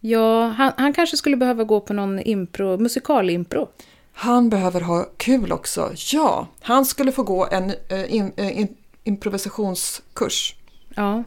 [0.00, 3.68] Ja, han, han kanske skulle behöva gå på någon impro, musikalimpro.
[4.12, 5.92] Han behöver ha kul också.
[6.12, 10.54] Ja, han skulle få gå en eh, in, eh, in, improvisationskurs.
[10.94, 11.24] Ja.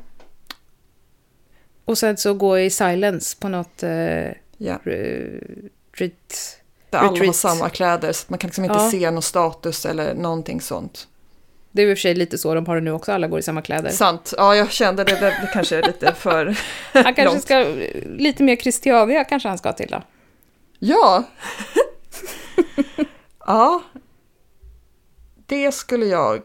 [1.85, 6.57] Och sen så gå i silence på något eh, re- retreat.
[6.89, 8.91] där alla har samma kläder så man kan liksom inte Ja.
[8.91, 11.07] se någon status eller någonting sånt.
[11.71, 13.39] Det är i och för sig lite så de har det nu också, alla går
[13.39, 13.89] i samma kläder.
[13.89, 16.45] Sant, ja jag kände det, det, det kanske är lite för
[16.93, 17.41] Han kanske långt.
[17.43, 17.59] ska,
[18.17, 20.01] lite mer Christiania kanske han ska till då.
[20.79, 21.23] Ja.
[23.45, 23.81] ja.
[25.45, 26.41] Det skulle jag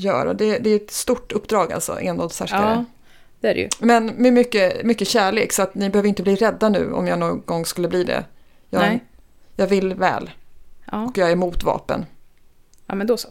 [0.00, 0.34] göra.
[0.34, 2.74] Det, det är ett stort uppdrag alltså, envåldshärskare.
[2.74, 2.84] Ja,
[3.40, 3.68] det är det ju.
[3.80, 7.18] Men med mycket, mycket kärlek så att ni behöver inte bli rädda nu om jag
[7.18, 8.24] någon gång skulle bli det.
[8.70, 9.04] Jag, Nej.
[9.56, 10.30] jag vill väl
[10.92, 12.06] Ja, och jag är emot vapen.
[12.86, 13.28] ja men då så.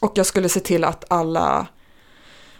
[0.00, 1.66] Och jag skulle se till att alla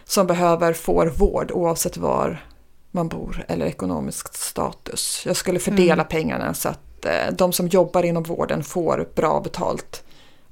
[0.03, 2.45] som behöver får vård oavsett var
[2.91, 5.23] man bor eller ekonomisk status.
[5.25, 6.07] Jag skulle fördela Mm.
[6.07, 10.03] pengarna så att eh, de som jobbar inom vården får bra betalt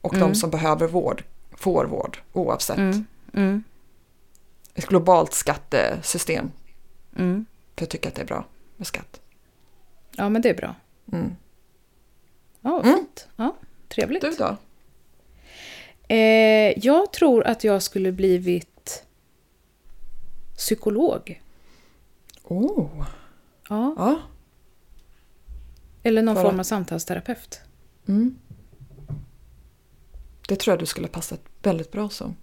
[0.01, 0.27] och Mm.
[0.29, 2.77] de som behöver vård får vård oavsett.
[2.77, 3.63] Mm, mm,
[4.73, 6.51] Ett globalt skattesystem.
[7.17, 7.45] mm.
[7.75, 8.45] För jag tycker att det är bra
[8.77, 9.21] med skatt.
[10.17, 10.75] Ja, men det är bra.
[11.11, 11.35] Mm.
[12.61, 12.95] Ja, Mm.
[12.95, 13.27] fint.
[13.35, 13.55] Ja,
[13.87, 14.21] trevligt.
[14.21, 14.57] Du då?
[16.07, 19.03] Eh, jag tror att jag skulle blivit
[20.57, 21.41] psykolog.
[22.43, 23.05] Oh.
[23.69, 23.95] Ja.
[23.97, 24.19] Ja.
[26.03, 27.61] Eller någon För form av samtalsterapeut.
[28.07, 28.35] Mm.
[30.51, 32.35] Det tror jag du skulle passa väldigt bra som.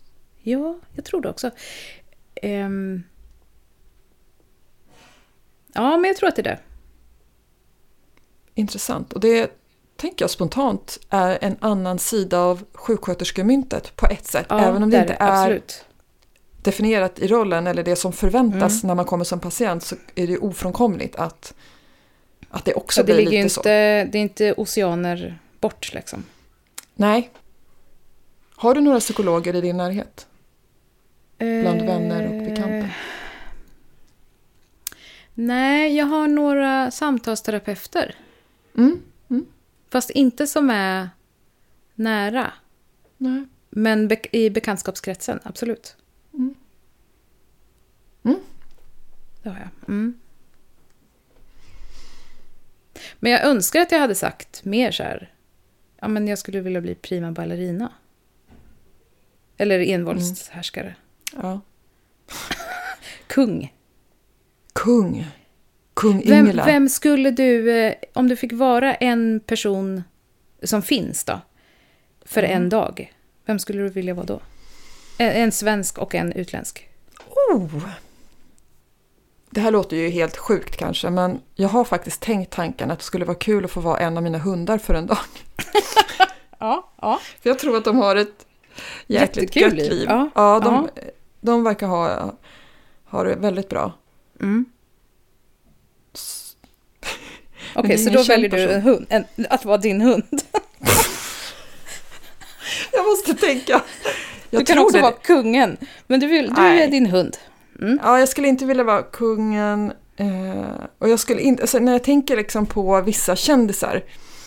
[0.43, 1.51] Ja, jag tror det också.
[2.35, 3.03] Ehm.
[5.73, 6.59] Ja, men jag tror att det är det.
[8.55, 9.13] Intressant.
[9.13, 9.51] Och det
[9.97, 14.47] tänker jag spontant är en annan sida av sjuksköterskemyntet på ett sätt.
[14.49, 15.85] Ja, Även om det är inte är Absolut.
[16.63, 18.89] definierat i rollen eller det som förväntas Mm.
[18.89, 21.55] när man kommer som patient så är det ofrånkomligt att,
[22.51, 23.61] att det också Så det blir lite ju så.
[23.61, 26.25] inte, det är inte oceaner bort liksom.
[26.95, 27.31] Nej.
[28.59, 30.27] Har du några psykologer i din närhet?
[31.39, 32.77] Bland vänner och bekanta?
[32.77, 32.91] Eh,
[35.35, 38.15] Nej, jag har några samtalsterapeuter.
[38.77, 39.01] Mm.
[39.91, 41.09] Fast inte som är
[41.95, 42.53] nära.
[43.17, 43.45] Nej.
[43.71, 45.97] Men be- i bekantskapskretsen, absolut.
[46.35, 46.55] Mm.
[48.25, 48.37] Mm.
[49.43, 49.69] Det har jag.
[49.89, 50.19] Mm.
[53.15, 55.33] Men jag önskar att jag hade sagt mer så här.
[56.01, 57.93] Ja, men jag skulle vilja bli prima ballerina.
[59.59, 60.95] Eller envåldshärskare.
[61.43, 61.61] Ja.
[63.27, 63.75] Kung.
[64.73, 65.27] Kung.
[65.95, 66.65] Kung Vem, Ingela.
[66.65, 70.03] vem skulle du, eh, om du fick vara en person
[70.63, 71.41] som finns då,
[72.25, 72.57] för Mm.
[72.63, 73.13] en dag,
[73.47, 74.41] vem skulle du vilja vara då?
[75.19, 76.89] En, en svensk och en utländsk.
[77.53, 77.89] Oh.
[79.51, 83.05] Det här låter ju helt sjukt kanske, men jag har faktiskt tänkt tanken att det
[83.05, 85.19] skulle vara kul att få vara en av mina hundar för en dag.
[86.61, 87.21] Ja, ja.
[87.41, 88.47] För jag tror att de har ett
[89.07, 90.07] jäkligt Jättekul gött liv.
[90.09, 90.89] Ja, Ja, de,
[91.41, 92.33] de verkar ha,
[93.05, 93.93] ha det väldigt bra.
[94.41, 94.65] Mm.
[97.75, 98.75] Okej, är så då väljer du person.
[98.75, 100.43] en hund, en, att vara din hund.
[102.93, 103.83] Jag måste tänka.
[104.51, 105.03] Jag du kan också det.
[105.03, 106.83] vara kungen, men du, vill, du Nej.
[106.83, 107.37] är din hund.
[107.81, 108.01] Mm.
[108.03, 109.93] Ja, jag skulle inte vilja vara kungen.
[110.17, 114.03] Eh, och jag skulle inte, alltså, när jag tänker liksom på vissa kändisar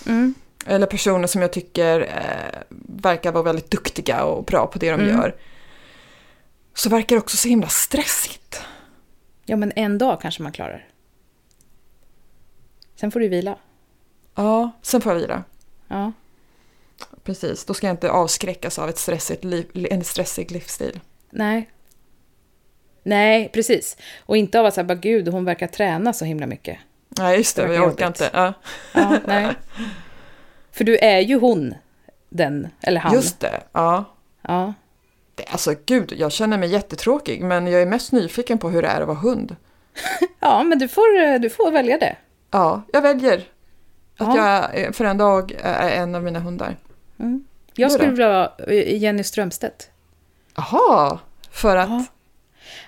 [0.05, 0.33] Mm.
[0.65, 5.01] Eller personer som jag tycker eh, verkar vara väldigt duktiga och bra på det de
[5.01, 5.07] Mm.
[5.17, 5.35] gör.
[6.73, 8.61] Så verkar det också så himla stressigt.
[9.45, 10.87] Ja, men en dag kanske man klarar.
[12.95, 13.57] Sen får du vila.
[14.35, 15.43] Ja, sen får jag vila.
[15.87, 16.11] Ja.
[17.23, 20.99] Precis, då ska jag inte avskräckas av ett stressigt liv, en stressig livsstil.
[21.29, 21.69] Nej.
[23.03, 23.97] Nej, precis.
[24.25, 26.77] Och inte av att säga, gud, hon verkar träna så himla mycket.
[27.09, 28.21] Nej, just det, Det jag orkar jobbigt.
[28.21, 28.29] inte.
[28.33, 28.53] Ja.
[28.93, 29.53] Ja, nej.
[30.71, 31.75] För du är ju hon,
[32.29, 33.13] den, eller han.
[33.13, 34.05] Just det, ja.
[34.41, 34.73] Ja.
[35.35, 38.87] Det, alltså gud, jag känner mig jättetråkig men jag är mest nyfiken på hur det
[38.87, 39.55] är att vara hund.
[40.39, 42.15] ja, men du får, du får välja det.
[42.51, 43.37] Ja, jag väljer
[44.17, 44.69] att Ja.
[44.75, 46.77] jag för en dag är en av mina hundar.
[47.19, 47.45] Mm.
[47.75, 49.89] Jag skulle vilja vara eh, Jenny Strömstedt.
[50.55, 51.19] Jaha,
[51.51, 51.89] för att...
[51.89, 52.05] Ja.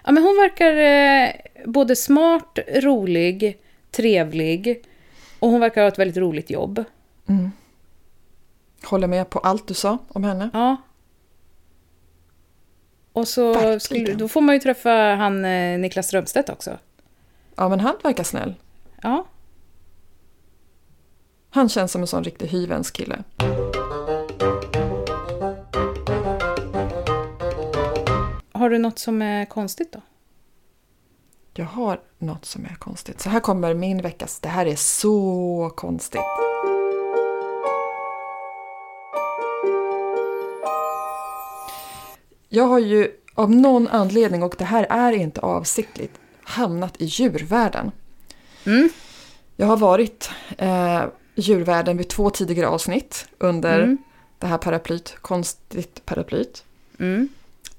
[0.04, 1.30] Ja, men hon verkar eh,
[1.66, 3.58] både smart, rolig,
[3.92, 4.84] trevlig
[5.40, 6.84] och hon verkar ha ett väldigt roligt jobb.
[7.30, 7.52] Mm.
[8.86, 10.50] Håller med på allt du sa om henne.
[10.54, 10.78] Ja.
[13.14, 16.78] Och så skulle, då får man ju träffa han eh, Niklas Strömstedt också.
[17.56, 18.56] Ja, men han verkar snäll.
[19.02, 19.26] Ja.
[21.50, 23.24] Han känns som en sån riktig hyvens kille.
[28.52, 30.02] Har du något som är konstigt då?
[31.54, 33.22] Jag har något som är konstigt.
[33.22, 34.40] Så här kommer min veckas.
[34.40, 36.22] Det här är så konstigt.
[42.56, 47.92] Jag har ju av någon anledning, och det här är inte avsiktligt, hamnat i djurvärlden.
[48.66, 48.90] Mm.
[49.56, 51.04] Jag har varit eh,
[51.36, 53.98] djurvärlden vid två tidigare avsnitt under Mm.
[54.40, 56.64] det här paraplyt, konstigt paraplyt.
[57.00, 57.30] Mm.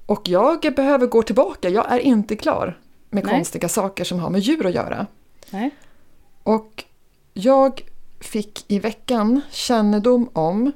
[0.05, 3.33] Och jag behöver gå tillbaka, jag är inte klar med Nej.
[3.33, 5.07] konstiga saker som har med djur att göra.
[5.49, 5.69] Nej.
[6.43, 6.83] Och
[7.33, 7.81] jag
[8.19, 10.71] fick i veckan kännedom om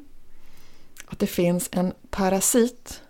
[1.05, 3.01] att det finns en parasit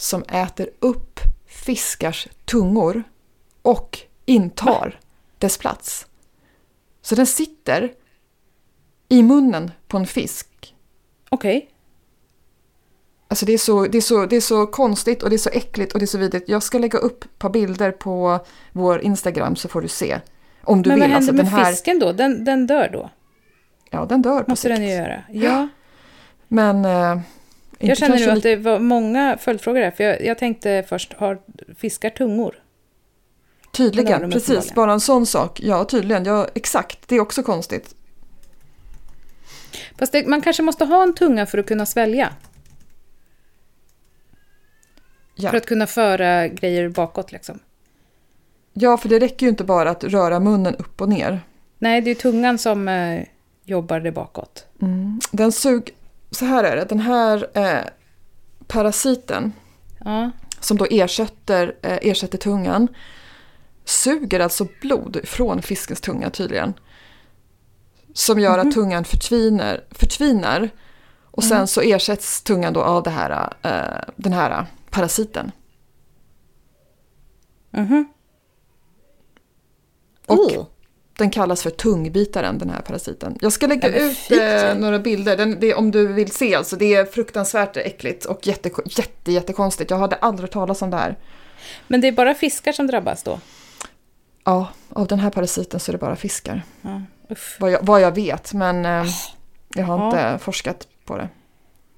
[0.00, 3.02] som äter upp fiskars tungor
[3.62, 5.00] och intar
[5.38, 6.06] dess plats.
[7.02, 7.92] Så den sitter
[9.08, 10.74] i munnen på en fisk.
[11.28, 11.70] Okej.
[13.28, 15.50] Alltså det är, så, det, är så, det är så konstigt och det är så
[15.50, 16.48] äckligt och det är så vidrigt.
[16.48, 18.38] Jag ska lägga upp ett par bilder på
[18.72, 20.20] vår Instagram så får du se.
[20.64, 21.02] Om du Men vill.
[21.02, 22.12] vad händer alltså, med den här, fisken då?
[22.12, 23.10] Den, den dör då?
[23.90, 24.88] Ja, den dör på Måste den sikt.
[24.88, 25.22] ju göra.
[25.28, 25.68] Ja.
[26.48, 26.84] Men...
[26.84, 27.20] Eh,
[27.80, 29.90] Jag känner nu att det var många följdfrågor där.
[29.90, 31.38] För jag, jag tänkte först, har
[31.76, 32.62] fiskar tungor?
[33.72, 34.74] Tydligen, precis.
[34.74, 35.60] Bara en sån sak.
[35.62, 36.24] Ja, tydligen.
[36.24, 37.08] Ja, exakt.
[37.08, 37.94] Det är också konstigt.
[39.98, 42.32] Fast det, man kanske måste ha en tunga för att kunna svälja.
[45.34, 45.50] Ja.
[45.50, 47.58] För att kunna föra grejer bakåt liksom.
[48.72, 51.40] ja, för det räcker ju inte bara att röra munnen upp och ner.
[51.78, 53.22] Nej, det är tungan som eh,
[53.64, 54.66] jobbar det bakåt.
[55.30, 55.94] Den sug...
[56.30, 57.84] Så här är det, den här eh,
[58.66, 59.52] parasiten
[60.04, 62.88] Ja, som då ersätter, eh, ersätter tungan
[63.84, 66.74] suger alltså blod från fiskens tunga tydligen.
[68.14, 70.70] Som gör att tungan förtvinar, förtvinar
[71.24, 75.52] och sen så ersätts tungan då av det här, eh, den här parasiten.
[77.70, 78.08] Mhm.
[80.26, 80.66] Och Oh.
[81.20, 83.38] Den kallas för tungbitaren den här parasiten.
[83.40, 86.54] Jag ska lägga Ja, ut eh, några bilder den, det, om du vill se.
[86.54, 89.90] Alltså, det är fruktansvärt äckligt och jätte, jätte, jättekonstigt.
[89.90, 91.16] Jag hade aldrig hört talas om det här.
[91.88, 93.40] Men det är bara fiskar som drabbas då?
[94.44, 96.62] Ja, av den här parasiten så är det bara fiskar.
[96.82, 97.02] Ja.
[97.58, 99.04] Vad jag, vad jag vet, men eh,
[99.74, 100.06] jag har Ja.
[100.06, 101.28] inte forskat på det.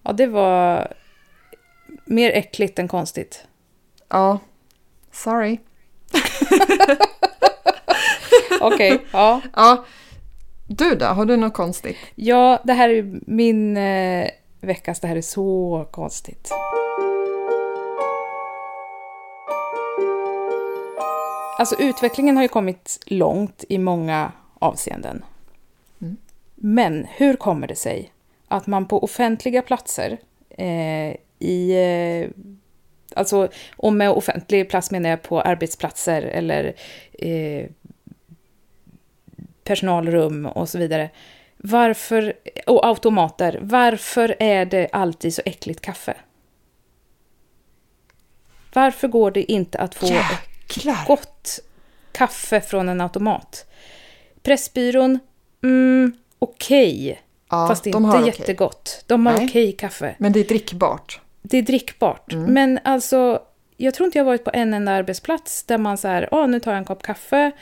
[0.03, 0.89] ja, det var
[2.05, 3.45] mer äckligt än konstigt.
[4.09, 4.39] Ja,
[5.13, 5.59] sorry.
[8.61, 9.41] Okej, ja.
[9.57, 9.85] Ja,
[10.67, 11.07] du då?
[11.07, 11.97] Har du något konstigt?
[12.15, 14.29] Ja, det här är min eh,
[14.61, 16.53] veckas, det här är så konstigt.
[21.59, 25.25] Alltså utvecklingen har ju kommit långt i många avseenden.
[26.01, 26.17] Mm.
[26.55, 28.13] Men hur kommer det sig
[28.49, 30.19] att man på offentliga platser
[30.51, 31.73] eh, i...
[31.73, 32.31] Eh,
[33.17, 36.75] alltså, och med offentlig plats menar jag på arbetsplatser eller
[37.13, 37.67] eh,
[39.65, 41.11] personalrum och så vidare.
[41.57, 42.33] Varför,
[42.67, 46.15] och automater, varför är det alltid så äckligt kaffe?
[48.73, 51.07] Varför går det inte att få ett Jäklar!
[51.07, 51.59] gott
[52.13, 53.67] kaffe från en automat?
[54.43, 55.19] Pressbyrån,
[55.63, 57.23] mm, okej.
[57.51, 58.27] Ja, Fast inte okej.
[58.27, 59.05] jättegott.
[59.07, 60.15] De har okej kaffe.
[60.19, 61.21] Men det är drickbart.
[61.43, 62.33] Det är drickbart.
[62.35, 63.43] Men alltså,
[63.77, 66.61] jag tror inte jag varit på en enda arbetsplats där man så här, åh, nu
[66.61, 67.53] tar jag en kopp kaffe.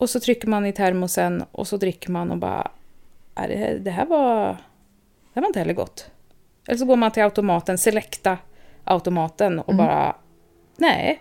[0.00, 2.70] Och så trycker man i termosen och så dricker man och bara,
[3.34, 4.56] "Ja, det, här- det här var, det
[5.34, 6.10] här var inte heller gott.
[6.68, 8.38] Eller så går man till automaten, selekta
[8.84, 10.16] automaten och bara,
[10.76, 11.20] nej.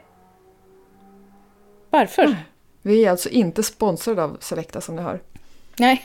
[1.90, 2.36] Varför?
[2.82, 5.20] Vi är alltså inte sponsrade av Selecta som ni hör.
[5.80, 6.04] Nej.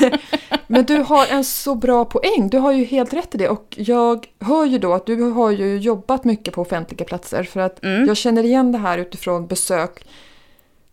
[0.66, 2.48] Men du har en så bra poäng.
[2.48, 3.48] Du har ju helt rätt i det.
[3.48, 7.42] Och jag hör ju då att du har ju jobbat mycket på offentliga platser.
[7.42, 8.06] För att Mm.
[8.06, 10.04] jag känner igen det här utifrån besök.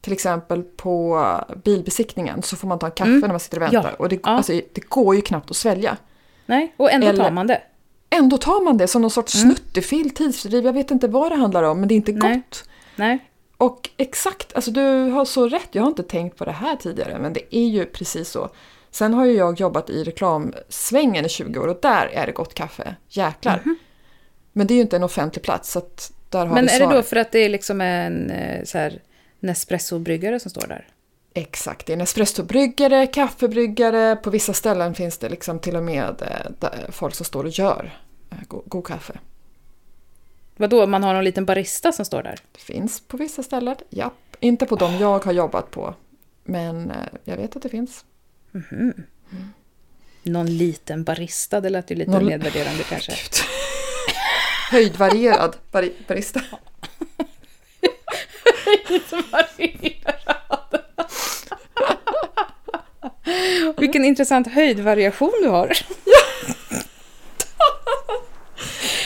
[0.03, 1.25] Till exempel på
[1.63, 3.21] bilbesiktningen så får man ta en kaffe Mm.
[3.21, 3.89] när man sitter och väntar.
[3.89, 3.95] Ja.
[3.99, 4.29] Och det, Ja.
[4.29, 5.97] alltså, det går ju knappt att svälja.
[6.45, 7.61] Nej, och ändå Eller- tar man det.
[8.09, 10.65] Ändå tar man det som någon sorts snuttefill, tidsfördriv.
[10.65, 12.35] Jag vet inte vad det handlar om men det är inte Nej.
[12.35, 12.63] gott.
[12.95, 13.19] Nej.
[13.57, 15.67] Och exakt, alltså du har så rätt.
[15.71, 18.49] Jag har inte tänkt på det här tidigare men det är ju precis så.
[18.91, 22.53] Sen har ju jag jobbat i reklamsvängen i 20 år och där är det gott
[22.53, 22.95] kaffe.
[23.09, 23.63] Jäklar.
[24.53, 25.81] Men det är ju inte en offentlig plats så
[26.29, 26.55] där har.
[26.55, 29.01] Men vi är det då för att det är liksom en eh, så här,
[29.43, 30.87] Nespresso-bryggare som står där?
[31.33, 34.15] Exakt, det är en espressobryggare, kaffebryggare.
[34.15, 36.21] På vissa ställen finns det liksom till och med
[36.61, 37.99] eh, folk som står och gör
[38.31, 39.13] eh, go- god kaffe.
[40.57, 42.39] Vadå, man har någon liten barista som står där?
[42.51, 44.13] Det finns på vissa ställen, japp.
[44.39, 45.95] Inte på de jag har jobbat på.
[46.43, 48.05] Men eh, jag vet att det finns.
[50.23, 53.11] Någon liten barista, det lät ju lite Någon- nedvärderande kanske.
[54.71, 55.55] Höjdvarierad
[59.31, 60.13] barista.
[63.77, 65.71] Vilken intressant höjdvariation du har.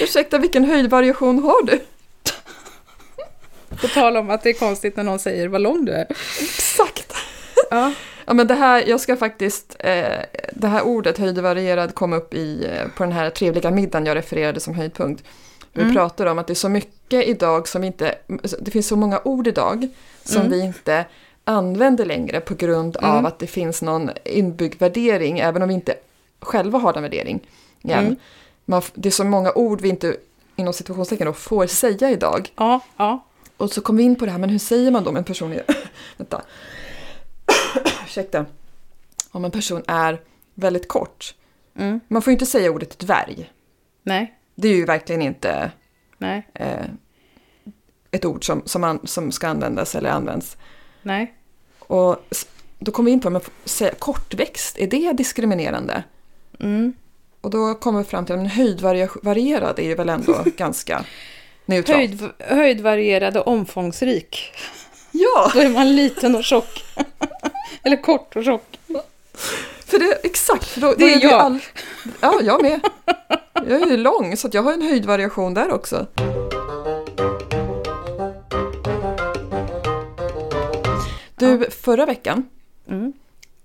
[0.02, 1.80] Ursäkta, vilken höjdvariation har du?
[3.82, 6.08] På tal om att det är konstigt när någon säger vad lång du är.
[6.42, 7.14] Exakt.
[7.70, 7.94] Ja.
[8.26, 10.20] Ja, men det här, jag ska faktiskt, eh,
[10.54, 14.60] det här ordet höjdvarierad kom upp i, eh, på den här trevliga middagen jag refererade
[14.60, 15.24] som höjdpunkt.
[15.74, 15.94] Vi Mm.
[15.96, 18.16] pratar om att det är så mycket idag som inte,
[18.60, 19.88] det finns så många ord idag
[20.24, 20.52] som Mm.
[20.52, 21.06] vi inte
[21.44, 23.26] använder längre på grund av Mm.
[23.26, 25.96] att det finns någon inbyggd värdering, även om vi inte
[26.40, 27.40] själva har den värdering.
[27.82, 28.00] Igen.
[28.06, 28.16] Mm.
[28.66, 30.18] Man, det är så många ord vi inte
[30.56, 32.52] inom situationstecken då får säga idag.
[32.56, 33.24] Ja, ja.
[33.58, 35.24] Och så kom vi in på det här, men hur säger man då om en
[35.24, 35.64] person är...
[36.18, 36.42] Vänta.
[38.06, 38.46] Ursäkta.
[39.32, 40.22] Om en person är
[40.54, 41.36] väldigt kort.
[41.76, 42.00] Mm.
[42.08, 43.52] Man får ju inte säga ordet dvärg.
[44.04, 45.72] Nej, Det är ju verkligen inte
[46.18, 46.86] nej, eh,
[48.12, 50.58] ett ord som, som, man, som ska användas eller används.
[51.02, 51.34] nej.
[51.80, 52.18] Och
[52.80, 56.04] då kom vi in på, säga kortväxt, är det diskriminerande?
[56.60, 56.94] Mm.
[57.42, 61.04] Och då kommer vi fram till att höjdvarierad är ju väl ändå ganska
[61.66, 61.98] neutralt.
[61.98, 64.52] Höjd, höjdvarierad och omfångsrik.
[65.12, 65.52] Ja!
[65.54, 66.84] Då är man liten och tjock.
[67.84, 68.80] Eller kort och tjock.
[69.88, 71.42] För det, exakt, för då, Det är då jag.
[71.42, 71.60] All,
[72.22, 72.80] ja, jag med.
[73.54, 76.08] Jag är ju lång så jag har en höjdvariation där också.
[81.36, 82.50] Du, förra veckan
[82.90, 83.14] Mm.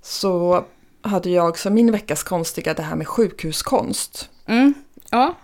[0.03, 0.65] så
[1.03, 4.31] hade jag som min veckas konstiga det här med sjukhuskonst.
[4.47, 4.75] Mm.
[5.11, 5.35] Ja.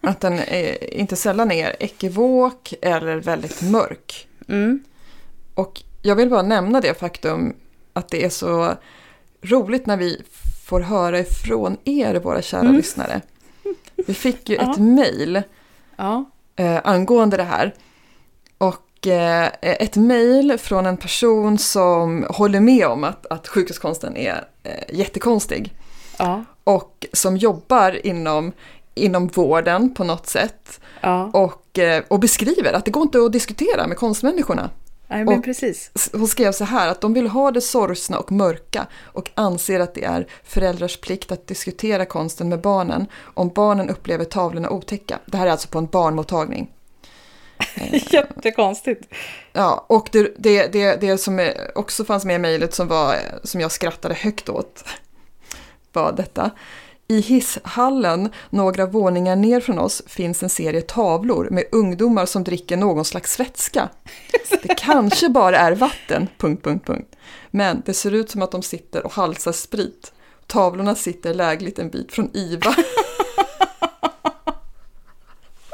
[0.00, 4.28] Att den är, inte sällan är ekivok eller väldigt mörk.
[4.48, 4.84] Mm.
[5.54, 7.56] Och jag vill bara nämna det faktum
[7.92, 8.74] att det är så
[9.42, 10.22] roligt när vi
[10.66, 12.74] får höra ifrån er, våra kära Mm.
[12.76, 13.20] lyssnare.
[14.06, 14.72] Vi fick ju Ja.
[14.72, 15.42] ett mejl
[15.96, 16.24] Ja.
[16.56, 17.74] eh, angående det här.
[18.58, 24.44] Och eh, ett mejl från en person som håller med om att, att sjukhuskonsten är
[24.62, 25.74] eh, jättekonstig.
[26.18, 26.44] Ja.
[26.64, 28.52] Och som jobbar inom,
[28.94, 30.80] inom vården på något sätt.
[31.32, 34.70] Och, eh, och beskriver att det går inte att diskutera med konstmänniskorna.
[35.12, 35.90] Nej, men Och- precis.
[36.12, 39.94] Hon skrev så här att de vill ha det sorgsna och mörka och anser att
[39.94, 45.18] det är föräldrars plikt att diskutera konsten med barnen om barnen upplever tavlorna otäcka.
[45.26, 46.70] Det här är alltså på en barnmottagning.
[48.10, 49.14] Jättekonstigt.
[49.52, 53.60] Ja, och det, det, det, det som också fanns med i mejlet som, var, som
[53.60, 54.84] jag skrattade högt åt
[55.92, 56.50] var detta.
[57.08, 62.76] I hisshallen, några våningar ner från oss, finns en serie tavlor med ungdomar som dricker
[62.76, 63.88] någon slags vätska.
[64.62, 67.16] Det kanske bara är vatten, punkt, punkt, punkt.
[67.50, 70.12] Men det ser ut som att de sitter och halsar sprit.
[70.46, 72.74] Tavlorna sitter lägligt en bit från IVA.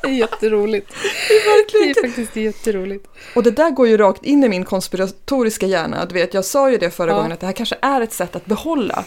[0.03, 0.89] Det är jätteroligt.
[1.29, 1.89] Det Verkligen.
[2.05, 3.07] är faktiskt jätteroligt.
[3.35, 6.05] Och det där går ju rakt in i min konspiratoriska hjärna.
[6.05, 7.16] Du vet, jag sa ju det förra Ja.
[7.16, 9.05] gången att det här kanske är ett sätt att behålla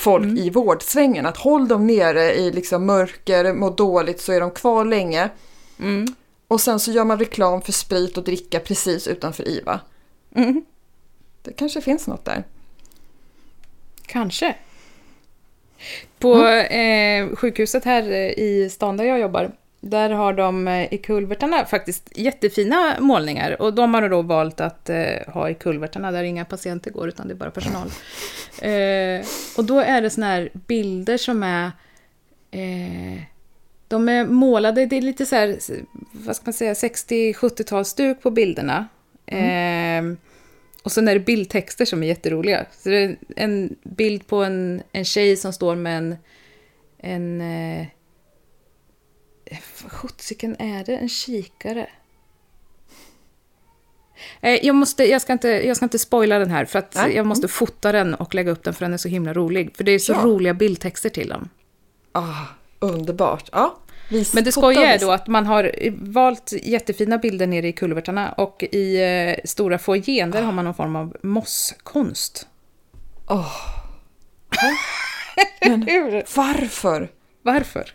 [0.00, 0.36] folk Mm.
[0.36, 1.26] i vårdsvängen.
[1.26, 5.28] Att håll dem nere i liksom mörker, må dåligt så är de kvar länge.
[5.78, 6.06] Mm.
[6.48, 9.80] Och sen så gör man reklam för sprit och dricka precis utanför IVA.
[10.34, 10.64] Mm.
[11.42, 12.44] Det kanske finns något där.
[14.06, 14.54] Kanske.
[16.18, 20.98] På eh, sjukhuset här eh, i stan där jag jobbar, där har de eh, i
[20.98, 23.62] kulvertarna faktiskt jättefina målningar.
[23.62, 27.28] Och de har då valt att eh, ha i kulvertarna där inga patienter går, utan
[27.28, 27.90] det är bara personal.
[28.62, 29.24] Eh,
[29.56, 31.64] och då är det såna här bilder som är...
[32.50, 33.22] Eh,
[33.88, 35.58] de är målade, det är lite så här,
[36.12, 38.88] vad ska man säga, 60-70-talsstuk på bilderna.
[39.26, 40.02] Eh,
[40.82, 42.66] och sen är det bildtexter som är jätteroliga.
[42.72, 46.16] Så det är en bild på en, en tjej som står med en...
[46.98, 47.86] en eh,
[49.82, 50.96] vad sjuttsiken är det?
[50.96, 51.86] En kikare?
[54.40, 57.16] Eh, jag, måste, jag, ska inte, jag ska inte spoila den här, för att Nej.
[57.16, 59.76] jag måste fota den och lägga upp den, för den är så himla rolig.
[59.76, 60.20] För det är så Ja.
[60.24, 61.48] roliga bildtexter till dem.
[62.12, 62.44] Ah,
[62.78, 63.48] underbart.
[63.52, 63.78] Ja,
[64.10, 65.72] vis, Men det skojiga är då att man har
[66.12, 70.74] valt jättefina bilder nere i kulvertarna och i eh, stora foajén där har man någon
[70.74, 72.46] form av mosskonst.
[73.28, 73.56] Åh.
[75.68, 76.24] Men Hur?
[76.36, 77.08] varför?
[77.42, 77.92] Varför?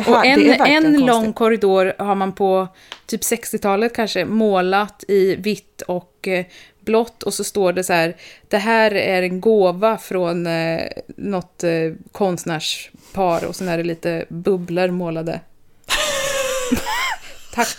[0.00, 2.68] Här, Och en, en lång korridor har man på
[3.06, 6.46] typ 60-talet kanske målat i vitt och eh,
[6.80, 8.16] blått och så står det så här
[8.48, 14.24] Det här är en gåva från eh, något eh, konstnärspar och sen är det lite
[14.28, 15.40] bubblor målade.
[17.54, 17.76] Tack.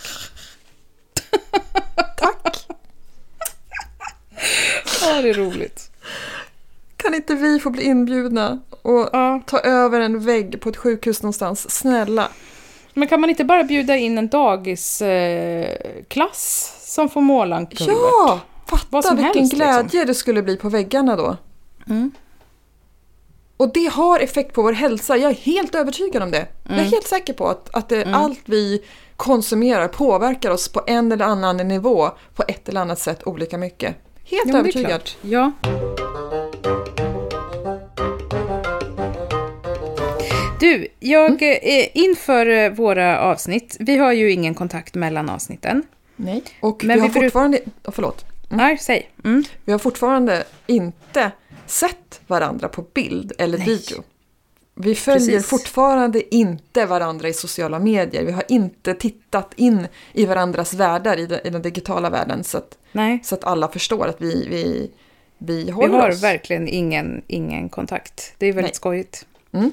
[2.16, 2.66] Tack!
[5.02, 5.90] Ja, det är roligt.
[7.04, 9.40] Kan inte vi få bli inbjudna och Ja.
[9.46, 11.70] ta över en vägg på ett sjukhus någonstans?
[11.70, 12.28] Snälla.
[12.94, 17.96] Men kan man inte bara bjuda in en dagisklass eh, som får måla en kulvert?
[17.96, 18.40] Ja!
[18.70, 20.06] Vad Fatta vilken helst, glädje liksom.
[20.06, 21.36] det skulle bli på väggarna då.
[21.88, 22.10] Mm.
[23.56, 25.16] Och det har effekt på vår hälsa.
[25.16, 26.46] Jag är helt övertygad om det.
[26.62, 26.90] Jag är Mm.
[26.90, 28.84] helt säker på att, att det, allt vi
[29.16, 33.94] konsumerar påverkar oss på en eller annan nivå på ett eller annat sätt olika mycket.
[34.24, 35.10] Helt är övertygad.
[35.22, 35.52] Ja.
[40.64, 41.58] Du, jag, Mm.
[41.62, 45.82] eh, inför eh, våra avsnitt, vi har ju ingen kontakt mellan avsnitten.
[46.16, 46.42] Nej.
[46.60, 47.58] Och Men vi har vi fortfarande...
[47.84, 48.24] Oh, förlåt.
[48.48, 49.10] Nej, säg.
[49.24, 49.44] Mm.
[49.64, 51.30] Vi har fortfarande inte
[51.66, 53.66] sett varandra på bild eller Nej.
[53.66, 54.02] video.
[54.74, 55.46] Vi följer Precis.
[55.50, 58.24] fortfarande inte varandra i sociala medier.
[58.24, 62.58] Vi har inte tittat in i varandras världar i den, i den digitala världen så
[62.58, 62.78] att,
[63.22, 64.90] så att alla förstår att vi, vi,
[65.38, 66.22] vi vi håller har oss.
[66.22, 68.34] verkligen ingen, ingen kontakt.
[68.38, 68.74] Det är väldigt Nej.
[68.74, 69.26] skojigt.
[69.54, 69.72] Mm.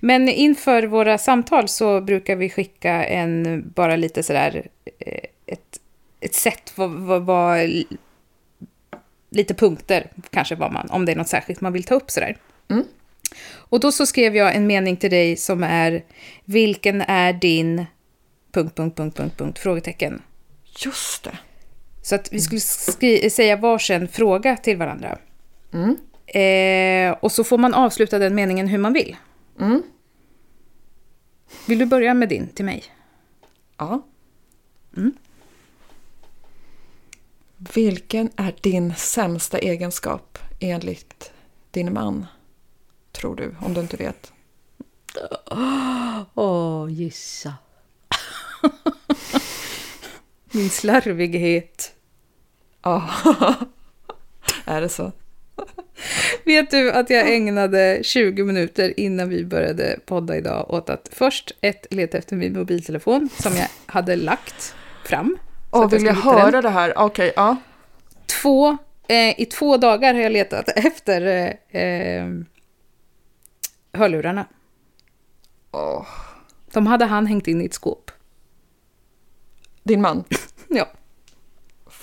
[0.00, 4.66] Men inför våra samtal så brukar vi skicka en, bara lite sådär,
[4.98, 5.80] eh, ett,
[6.20, 7.68] ett sätt, vad, vad, vad,
[9.30, 12.36] lite punkter kanske vad man, om det är något särskilt man vill ta upp sådär.
[12.70, 12.84] Mm.
[13.52, 16.04] Och då så skrev jag en mening till dig som är,
[16.44, 17.86] vilken är din...
[18.52, 20.22] Punkt, punkt, punkt, punkt, punkt, frågetecken.
[20.84, 21.38] Just det.
[22.02, 22.60] Så att vi skulle
[23.30, 25.18] säga varsin fråga till varandra.
[25.72, 25.96] Mm.
[26.34, 29.16] Eh, och så får man avsluta den meningen hur man vill.
[29.60, 29.82] Mm.
[31.66, 32.84] Vill du börja med din till mig?
[33.76, 34.06] Ja.
[34.96, 35.12] Mm.
[37.56, 41.32] Vilken är din sämsta egenskap enligt
[41.70, 42.26] din man?
[43.12, 44.32] Tror du, om du inte vet.
[45.50, 47.54] Åh, oh, gissa.
[50.52, 51.94] Min slarvighet.
[52.82, 53.10] Ja,
[54.64, 55.12] är det så?
[56.44, 61.52] Vet du att jag ägnade 20 minuter innan vi började podda idag åt att först
[61.60, 64.74] ett leta efter min mobiltelefon som jag hade lagt
[65.04, 65.38] fram.
[65.70, 66.62] Åh, vill jag höra den.
[66.62, 66.98] det här?
[66.98, 67.56] Okej, okay, ja.
[68.42, 68.76] Två,
[69.08, 71.22] eh, I två dagar har jag letat efter
[71.70, 72.28] eh, eh,
[73.92, 74.46] hörlurarna.
[75.72, 76.06] Oh.
[76.72, 78.10] De hade han hängt in i ett skåp.
[79.82, 80.24] Din man?
[80.68, 80.86] ja.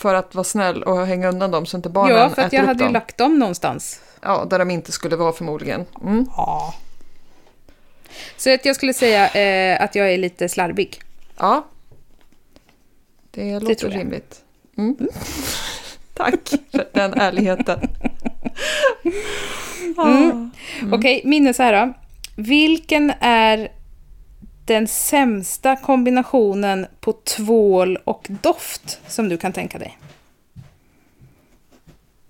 [0.02, 2.58] För att vara snäll och hänga undan dem så inte barnen Ja, för att äter
[2.58, 2.88] jag upp hade dem.
[2.88, 4.02] ju lagt dem någonstans.
[4.22, 5.86] Ja, där de inte skulle vara förmodligen.
[6.02, 6.26] Mm.
[6.38, 6.74] Ja.
[8.38, 11.02] Så att jag skulle säga eh, att jag är lite slarvig.
[11.38, 11.66] Ja.
[13.32, 13.99] Det låter jag.
[13.99, 14.41] rimligt.
[14.78, 14.97] Mm.
[16.14, 17.80] Tack för den ärligheten.
[19.97, 20.52] Mm.
[20.91, 21.93] Okej, minne så här då.
[22.36, 23.72] Vilken är
[24.74, 29.97] den sämsta kombinationen på tvål och doft som du kan tänka dig?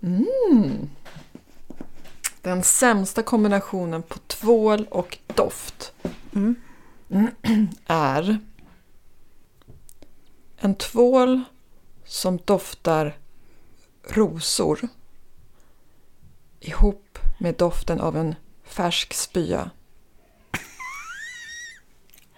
[0.03, 0.89] Mm.
[2.41, 5.93] Den sämsta kombinationen på tvål och doft
[6.33, 6.55] Mm.
[7.85, 8.39] är
[10.57, 11.43] en tvål
[12.05, 13.17] som doftar
[14.03, 14.87] rosor
[16.59, 19.69] ihop med doften av en färsk spya.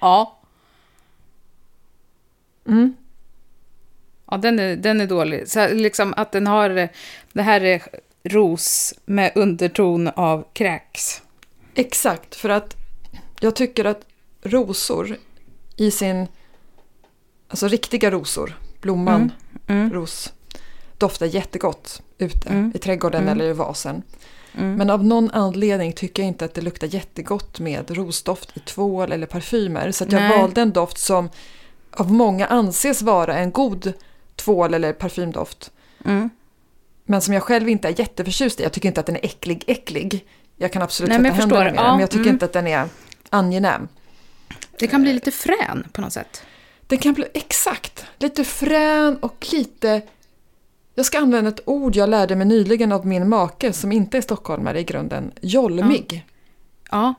[0.04, 0.38] Ja.
[2.68, 2.96] Mm.
[4.32, 5.48] Ja, den är, den är dålig.
[5.50, 6.90] Så liksom att den har...
[7.34, 7.82] Det här är
[8.24, 11.22] ros med underton av kräks.
[11.76, 12.76] Exakt, för att
[13.40, 14.06] jag tycker att
[14.42, 15.18] rosor
[15.78, 16.28] i sin...
[17.48, 19.32] Alltså riktiga rosor, blomman,
[19.68, 19.94] Mm.
[19.94, 20.34] ros,
[20.98, 22.72] doftar jättegott ute Mm.
[22.76, 23.32] i trädgården Mm.
[23.34, 24.04] eller i vasen.
[24.58, 24.76] Mm.
[24.76, 29.12] Men av någon anledning tycker jag inte att det luktar jättegott med rosdoft i tvål
[29.12, 29.92] eller parfymer.
[29.92, 30.38] Så att jag Nej.
[30.38, 31.30] valde en doft som
[31.92, 33.94] av många anses vara en god
[34.36, 35.72] tvål eller parfymdoft.
[36.06, 36.30] Mm.
[37.06, 38.64] Men som jag själv inte är jätteförtjust i.
[38.64, 40.26] Jag tycker inte att den är äcklig, äcklig.
[40.58, 42.36] Jag kan absolut Nej, tvätta händerna med den, Ja, men jag tycker mm.
[42.36, 42.88] inte att den är
[43.30, 43.88] angenäm.
[44.80, 46.44] Det kan bli lite frän på något sätt.
[46.88, 50.02] Den kan bli exakt lite frän och lite...
[50.96, 54.22] Jag ska använda ett ord jag lärde mig nyligen av min make som inte är
[54.22, 55.32] stockholmare i grunden.
[55.42, 56.26] Jolmig.
[56.92, 57.14] Ja.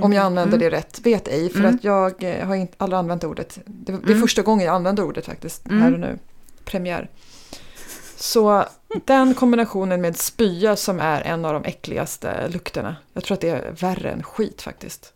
[0.00, 0.70] Om jag använder Mm.
[0.70, 1.50] det rätt, vet ej.
[1.50, 1.74] För Mm.
[1.74, 3.58] att jag eh, har inte, aldrig använt ordet.
[3.66, 4.20] Det, det är Mm.
[4.20, 5.82] första gången jag använder ordet faktiskt, Mm.
[5.82, 6.18] här och nu.
[6.64, 7.10] Premiär.
[8.16, 8.64] Så
[9.04, 12.96] den kombinationen med spya som är en av de äckligaste lukterna.
[13.12, 15.12] Jag tror att det är värre än skit faktiskt.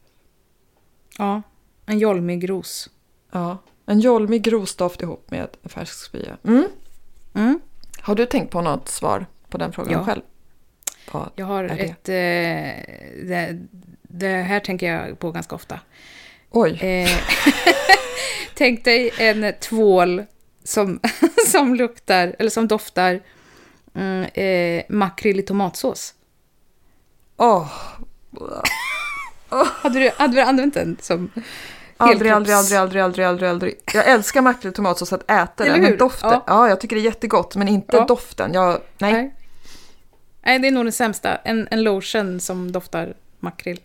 [1.19, 1.43] Ja.
[1.87, 2.91] En jolmig ros.
[3.33, 6.37] Ja, en jolmig rosdoft ihop med en färsk spya.
[6.45, 6.65] Mm.
[7.35, 7.61] Mm.
[8.01, 10.05] Har du tänkt på något svar på den frågan Ja.
[10.05, 10.23] själv?
[11.13, 11.69] Vad Jag har det?
[11.75, 12.09] ett...
[12.09, 13.59] Eh, det,
[14.03, 15.81] det här tänker jag på ganska ofta.
[16.51, 17.11] Oj, Eh,
[18.55, 20.25] tänk dig en tvål
[20.65, 21.01] som,
[21.47, 23.21] som luktar, eller som doftar
[23.95, 26.15] mm, eh, makrill i tomatsås.
[27.37, 27.67] Åh,
[29.83, 31.31] Hade du, hade du använt den som
[32.11, 33.75] aldrig, aldrig, aldrig, aldrig, aldrig, aldrig, aldrig.
[33.95, 35.99] Jag älskar makrill och tomatsås att äta Eller den, men hur?
[35.99, 36.43] doften, Ja.
[36.47, 36.69] ja.
[36.69, 38.05] jag tycker det är jättegott, men inte Ja.
[38.05, 38.53] doften.
[38.55, 39.13] Jag, nej.
[39.13, 39.35] Nej.
[40.45, 41.37] Nej, det är nog den sämsta.
[41.37, 43.81] En, en lotion som doftar makrill.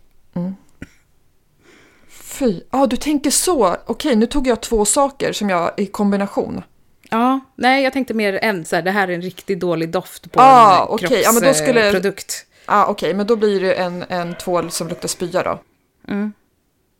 [2.09, 3.75] Fy, ja du tänker så.
[3.85, 6.63] Okej, nu tog jag två saker som jag i kombination.
[7.09, 10.31] Ja, nej, jag tänkte mer än så här, det här är en riktigt dålig doft
[10.31, 11.21] på Ah, en okej.
[11.23, 12.45] Ja, men då skulle- kroppsprodukt.
[12.65, 15.59] Ja, okej, men då blir det en, en tvål som luktar spya då.
[16.07, 16.33] Mm.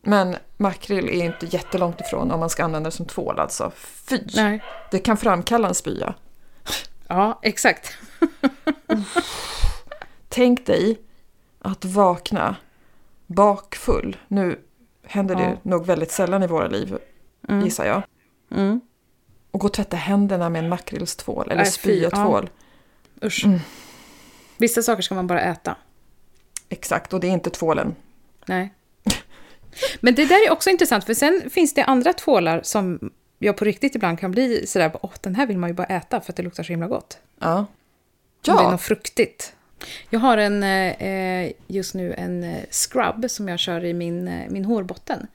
[0.08, 3.72] Men makrill är inte jättelångt ifrån om man ska använda det som tvål alltså.
[3.76, 4.64] Fy, Nej.
[4.92, 6.14] det kan framkalla en spya.
[7.08, 7.98] Ja, exakt.
[10.30, 11.00] Tänk dig
[11.60, 12.56] att vakna
[13.28, 14.18] bakfull.
[14.28, 14.60] Nu
[15.04, 15.58] händer det Ja.
[15.64, 16.98] nog väldigt sällan i våra liv,
[17.50, 17.66] Mm.
[17.66, 18.02] gissar jag.
[18.52, 18.82] Mm.
[19.52, 22.50] Och gå och tvätta händerna med en makrillstvål eller spyatvål.
[23.24, 23.46] Usch.
[23.46, 23.60] Mm.
[24.58, 25.76] Vissa saker ska man bara äta.
[26.70, 27.96] Exakt, och det är inte tvålen.
[28.46, 28.74] Nej.
[30.00, 33.66] Men det där är också intressant, för sen finns det andra tvålar som jag på
[33.66, 36.36] riktigt ibland kan bli sådär, åh, den här vill man ju bara äta för att
[36.36, 37.18] det luktar så himla gott.
[37.40, 37.58] Ja.
[37.58, 37.66] Om
[38.42, 39.54] det är Ja, något fruktigt.
[40.10, 44.50] Jag har en, eh, just nu en eh, scrub som jag kör i min, eh,
[44.50, 45.28] min hårbotten.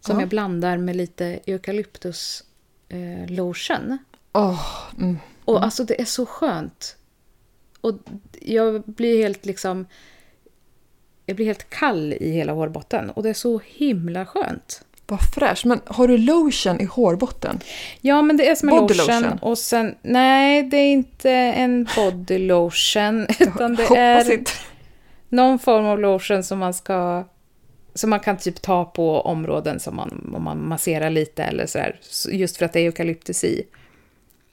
[0.00, 0.22] Som Ja.
[0.22, 2.44] jag blandar med lite eukalyptus
[2.88, 3.98] eh, lotion.
[4.32, 4.66] Åh,
[4.98, 5.18] mm.
[5.44, 6.96] Och alltså det är så skönt
[7.80, 7.94] Och
[8.40, 9.86] jag blir helt liksom...
[11.30, 14.84] Jag blir helt kall i hela hårbotten och det är så himla skönt.
[15.06, 15.64] Vad fräscht.
[15.64, 17.60] Men har du lotion i hårbotten?
[18.00, 19.22] Ja, men det är som en Body lotion.
[19.22, 19.38] lotion.
[19.42, 23.26] Och sen, nej, det är inte en body lotion.
[23.40, 24.50] Utan det är inte.
[25.28, 27.24] någon form av lotion som man ska...
[27.94, 31.98] Som man kan typ ta på områden som man, om man masserar lite eller sådär.
[32.02, 33.62] Så- Just för att det är eukalyptus i.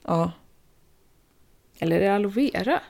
[0.06, 0.32] Ja.
[1.78, 2.80] Eller är det aloe vera?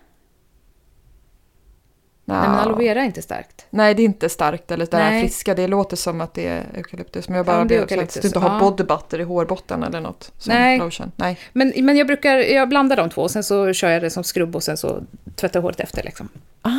[2.28, 3.66] Nej, men aloe vera är inte starkt.
[3.70, 5.22] Nej, det är inte starkt eller det här Nej.
[5.22, 5.54] friska.
[5.54, 7.28] Det låter som att det är eukalyptus.
[7.28, 8.60] Men jag Ja, bara blev så att du inte har ja.
[8.60, 10.32] body butter i hårbotten eller något.
[10.38, 10.78] Som Nej.
[10.78, 11.12] lotion.
[11.16, 11.38] Nej.
[11.52, 14.24] Men, men jag brukar jag blandar de två och sen så kör jag det som
[14.24, 15.02] skrubb och sen så
[15.36, 16.02] tvättar jag håret efter.
[16.02, 16.28] Liksom.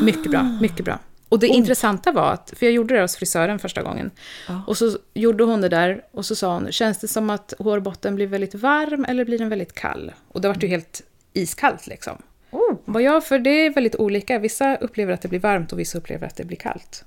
[0.04, 1.00] Mycket bra, mycket bra.
[1.30, 1.56] Och det Oh.
[1.58, 4.12] intressanta var att, för jag gjorde det hos frisören första gången,
[4.48, 4.62] Ja.
[4.68, 8.16] och så gjorde hon det där och så sa hon, känns det som att hårbotten
[8.16, 10.12] blir väldigt varm eller blir den väldigt kall?
[10.32, 11.02] Och det vart ju helt
[11.34, 12.18] iskallt liksom.
[12.52, 14.40] Oh, Vad jag för det är väldigt olika.
[14.40, 17.04] Vissa upplever att det blir varmt och vissa upplever att det blir kallt.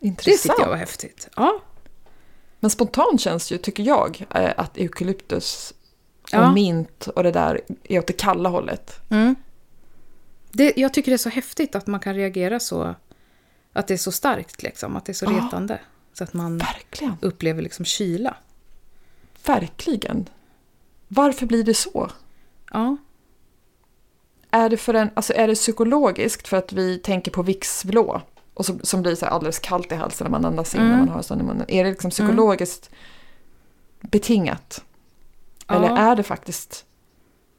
[0.00, 0.42] Det intressant.
[0.42, 1.28] tyckte jag var häftigt.
[1.36, 1.62] Ja.
[2.60, 5.74] Men spontant känns ju, tycker jag, eh, att eukalyptus
[6.22, 6.52] och Ja.
[6.52, 9.00] mint och det där är åt det kalla hållet.
[9.10, 9.34] Mm.
[10.52, 12.94] Det, jag tycker det är så häftigt att man kan reagera så,
[13.72, 15.30] att det är så starkt liksom, att det är så Ja.
[15.30, 15.80] retande.
[16.12, 17.16] Så att man Verkligen.
[17.20, 18.36] upplever liksom kyla.
[19.46, 20.28] Verkligen.
[21.08, 22.10] Varför blir det så?
[22.72, 22.96] Ja.
[24.50, 28.20] Är det, för en, alltså är det psykologiskt för att vi tänker på Vicks-blå?
[28.54, 30.90] Och så, som blir så alldeles kallt i halsen när man andas in Mm.
[30.92, 31.64] när man har sån i munnen.
[31.68, 32.90] Är det liksom psykologiskt
[34.00, 34.84] betingat?
[35.68, 35.98] Eller Ja.
[35.98, 36.84] är det faktiskt...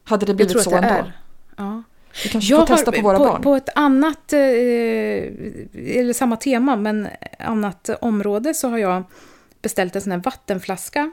[0.04, 0.90] Hade det Jag blivit så det ändå?
[0.90, 1.18] är.
[1.58, 1.84] Ja.
[2.24, 3.42] Vi kanske får testa på våra på, barn.
[3.42, 7.08] På ett annat, eh, eller samma tema, men
[7.40, 9.04] annat område så har jag
[9.62, 11.12] beställt en sån här vattenflaska.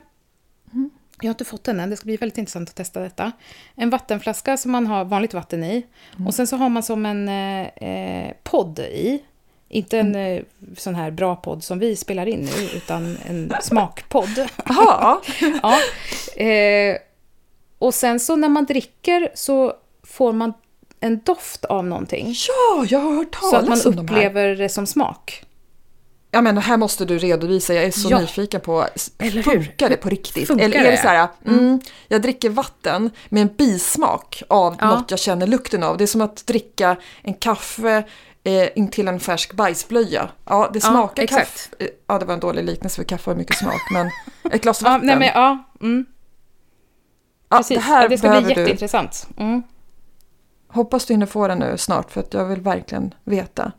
[1.20, 3.32] Jag har inte fått den än, det ska bli väldigt intressant att testa detta.
[3.74, 5.86] En vattenflaska som man har vanligt vatten i.
[6.16, 6.26] Mm.
[6.26, 9.22] Och sen så har man som en eh, eh, podd i.
[9.68, 10.36] Inte en Mm.
[10.38, 10.42] eh,
[10.76, 14.38] sån här bra podd som vi spelar in nu, utan en smakpodd.
[14.66, 15.20] Jaha,
[15.62, 15.78] ja.
[16.44, 16.96] eh,
[17.78, 20.52] och sen så när man dricker så får man
[21.00, 22.34] en doft av någonting.
[22.48, 24.16] ja, jag har hört talas Så att man om de här.
[24.18, 25.42] upplever det som smak.
[26.30, 28.20] Ja men här måste du redovisa, jag är så Ja.
[28.20, 28.86] nyfiken på,
[29.44, 30.46] funkar det på riktigt?
[30.46, 34.86] Funkar Eller är det så här, mm, jag dricker vatten med en bismak av Ja.
[34.90, 35.96] något jag känner lukten av.
[35.96, 38.04] Det är som att dricka en kaffe
[38.44, 40.28] eh, in till en färsk bajsblöja.
[40.44, 41.70] Ja, det Ja, smakar exakt.
[41.70, 41.84] kaffe.
[41.84, 44.10] eh, Ja, det var en dålig liknelse för kaffe har mycket smak, men
[44.52, 45.06] ett glas Ja, vatten.
[45.06, 46.06] nej, men, ja, mm,
[47.48, 47.76] ja, precis.
[47.76, 49.26] det här ja, det ska bli jätteintressant.
[49.38, 49.62] Mm.
[50.68, 53.72] Hoppas du hinner få den nu snart, för att jag vill verkligen veta.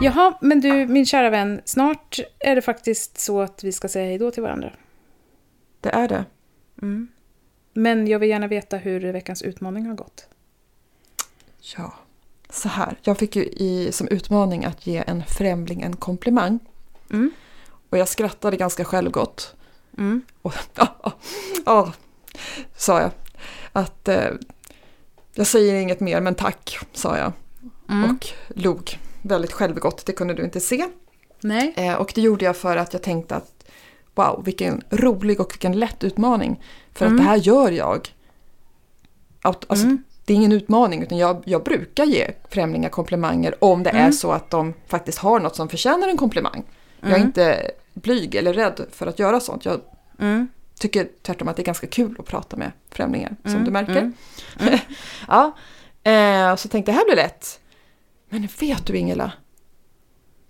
[0.00, 4.06] Jaha, men du, min kära vän, snart är det faktiskt så att vi ska säga
[4.06, 4.72] hej då till varandra.
[5.80, 6.24] Det är det.
[6.82, 7.08] Mm.
[7.72, 10.28] Men jag vill gärna veta hur veckans utmaning har gått.
[11.76, 11.94] Ja,
[12.50, 12.96] så här.
[13.02, 16.58] Jag fick ju i, som utmaning att ge en främling en komplimang.
[17.10, 17.30] Mm.
[17.90, 19.54] Och jag skrattade ganska självgott.
[19.98, 20.22] Mm.
[20.42, 21.12] Och, ja,
[21.66, 21.92] ja,
[22.76, 23.10] sa jag.
[23.72, 24.30] Att eh,
[25.34, 27.32] jag säger inget mer men tack, sa jag.
[27.88, 28.10] Mm.
[28.10, 28.98] Och log
[29.28, 30.86] väldigt självgott, det kunde du inte se.
[31.40, 31.72] Nej.
[31.76, 33.52] Eh, och det gjorde jag för att jag tänkte att
[34.14, 36.62] wow, vilken rolig och vilken lätt utmaning.
[36.94, 37.16] För Mm.
[37.18, 38.08] att det här gör jag.
[39.42, 40.02] Alltså, Mm.
[40.24, 44.12] Det är ingen utmaning utan jag, jag brukar ge främlingar komplimanger om det är Mm.
[44.12, 46.62] så att de faktiskt har något som förtjänar en komplimang.
[47.00, 47.26] Jag är Mm.
[47.26, 49.64] inte blyg eller rädd för att göra sånt.
[49.64, 49.80] Jag
[50.18, 50.48] Mm.
[50.78, 53.96] tycker tvärtom att det är ganska kul att prata med främlingar, som Mm, du märker.
[53.98, 54.12] mm,
[54.60, 54.78] mm.
[55.28, 55.56] ja,
[56.02, 57.60] eh, så tänkte jag, det här blir lätt.
[58.36, 59.32] Men vet du Ingela?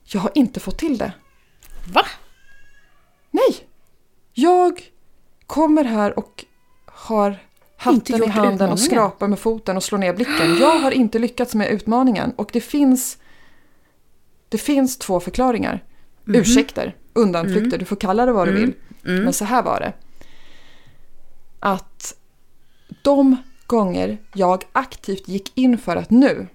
[0.05, 1.13] Jag har inte fått till det.
[1.93, 2.07] Va?
[3.31, 3.69] Nej!
[4.33, 4.83] Jag
[5.47, 6.45] kommer här och
[6.87, 7.39] har
[7.77, 10.57] hatten i handen och skrapar med foten och slår ner blicken.
[10.61, 13.19] Jag har inte lyckats med utmaningen och det finns
[14.49, 15.85] det finns två förklaringar.
[16.25, 18.51] Ursäkter, undanflykter, du får kalla det vad du.
[18.51, 18.63] Mm.
[18.63, 18.75] vill.
[19.13, 19.25] Mm.
[19.25, 19.93] Men så här var det.
[21.61, 22.17] Att
[23.03, 26.49] de gånger jag aktivt gick in för att nu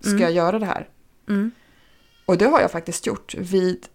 [0.00, 0.22] ska Mm.
[0.22, 0.88] jag göra det här.
[1.28, 1.50] Mm.
[2.26, 3.86] Och det har jag faktiskt gjort vid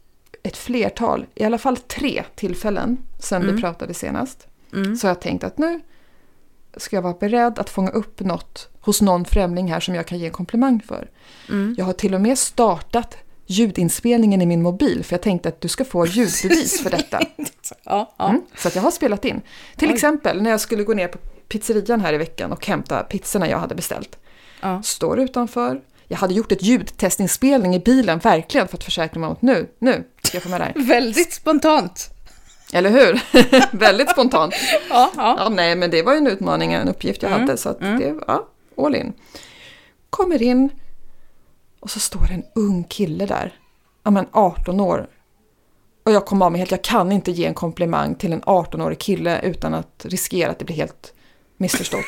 [0.44, 3.56] ett flertal, i alla fall tre tillfällen sedan Mm.
[3.56, 4.48] vi pratade senast.
[4.74, 4.96] Mm.
[4.96, 5.80] Så jag tänkt att nu
[6.78, 10.20] ska jag vara beredd att fånga upp något hos någon främling här som jag kan
[10.20, 11.10] ge en komplimang för.
[11.50, 11.76] Mm.
[11.78, 15.68] Jag har till och med startat ljudinspelningen i min mobil för jag tänkte att du
[15.68, 17.20] ska få ljudbevis för detta.
[17.86, 18.30] Ja, ja.
[18.30, 19.42] Mm, så att jag har spelat in.
[19.76, 19.94] Till Oj.
[19.94, 23.58] exempel när jag skulle gå ner på pizzerian här i veckan och hämta pizzorna jag
[23.58, 24.18] hade beställt.
[24.62, 24.82] ja.
[24.84, 25.82] Står utanför.
[26.12, 29.70] Jag hade gjort ett ljudtestinspelning i bilen, verkligen för att försäkra mig om att nu,
[29.80, 30.74] nu ska jag få med det här.
[30.88, 32.10] Väldigt spontant.
[32.74, 33.22] Eller hur?
[33.78, 34.54] Väldigt spontant.
[34.90, 35.36] Ja, ja.
[35.40, 37.58] Ja, nej, men det var ju en utmaning, en uppgift jag Mm, hade.
[37.58, 38.48] Så att det, ja,
[38.78, 39.14] all in.
[40.10, 40.70] Kommer in
[41.80, 43.54] och så står det en ung kille där.
[44.04, 45.08] Ja, men 18 år.
[46.04, 49.00] Och jag kom av mig helt, jag kan inte ge en komplimang till en 18-årig
[49.00, 51.14] kille utan att riskera att det blir helt
[51.58, 52.06] missförstått.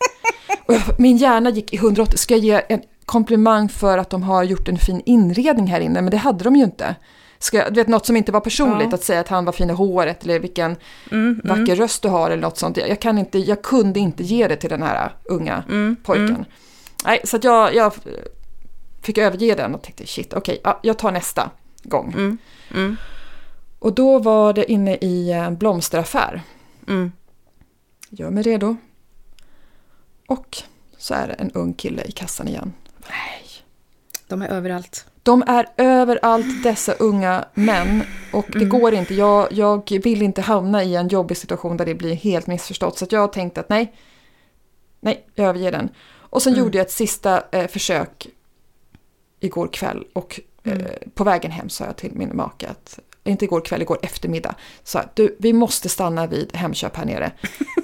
[0.66, 4.42] jag, min hjärna gick i 180, ska jag ge en komplimang för att de har
[4.44, 6.02] gjort en fin inredning här inne?
[6.02, 6.94] Men det hade de ju inte.
[7.38, 8.94] Ska du vet, något som inte var personligt, Ja.
[8.94, 10.76] att säga att han var fin i håret eller vilken
[11.10, 12.76] Mm, vacker röst du har eller något sånt.
[12.76, 16.28] Jag, kan inte, jag kunde inte ge det till den här unga mm, pojken.
[16.28, 16.44] mm.
[17.04, 17.92] Nej, så att jag, jag
[19.02, 21.50] fick överge den och tänkte shit, okej, ja, jag tar nästa
[21.82, 22.12] gång.
[22.12, 22.38] Mm,
[22.74, 22.96] mm,
[23.78, 26.42] Och då var det inne i en blomsteraffär.
[26.88, 27.12] mm.
[28.10, 28.76] Gör mig redo.
[30.28, 30.56] Och
[30.98, 32.72] så är det en ung kille i kassan igen.
[33.08, 33.42] Nej.
[34.28, 35.06] De är överallt.
[35.22, 39.14] De är överallt dessa unga män och det går inte.
[39.14, 42.98] Jag, jag vill inte hamna i en jobbig situation där det blir helt missförstått.
[42.98, 43.92] Så att jag tänkte att nej,
[45.00, 45.88] nej, jag överger den.
[46.32, 48.26] Och sen gjorde jag ett sista eh, försök
[49.40, 53.60] igår kväll och eh, på vägen hem sa jag till min make att inte igår
[53.60, 54.54] kväll, igår eftermiddag.
[54.84, 57.32] Så du, vi måste stanna vid Hemköp här nere.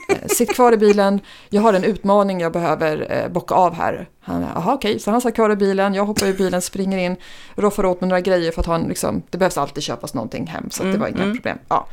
[0.09, 4.09] Eh, sitt kvar i bilen, jag har en utmaning jag behöver eh, bocka av här.
[4.21, 7.17] Han, jaha okej, så han satt kvar i bilen, jag hoppar i bilen, springer in,
[7.57, 10.71] roffar åt mig några grejer för att han liksom, det behövs alltid köpas någonting hem
[10.71, 11.59] så att det var inga problem.
[11.69, 11.87] Ja.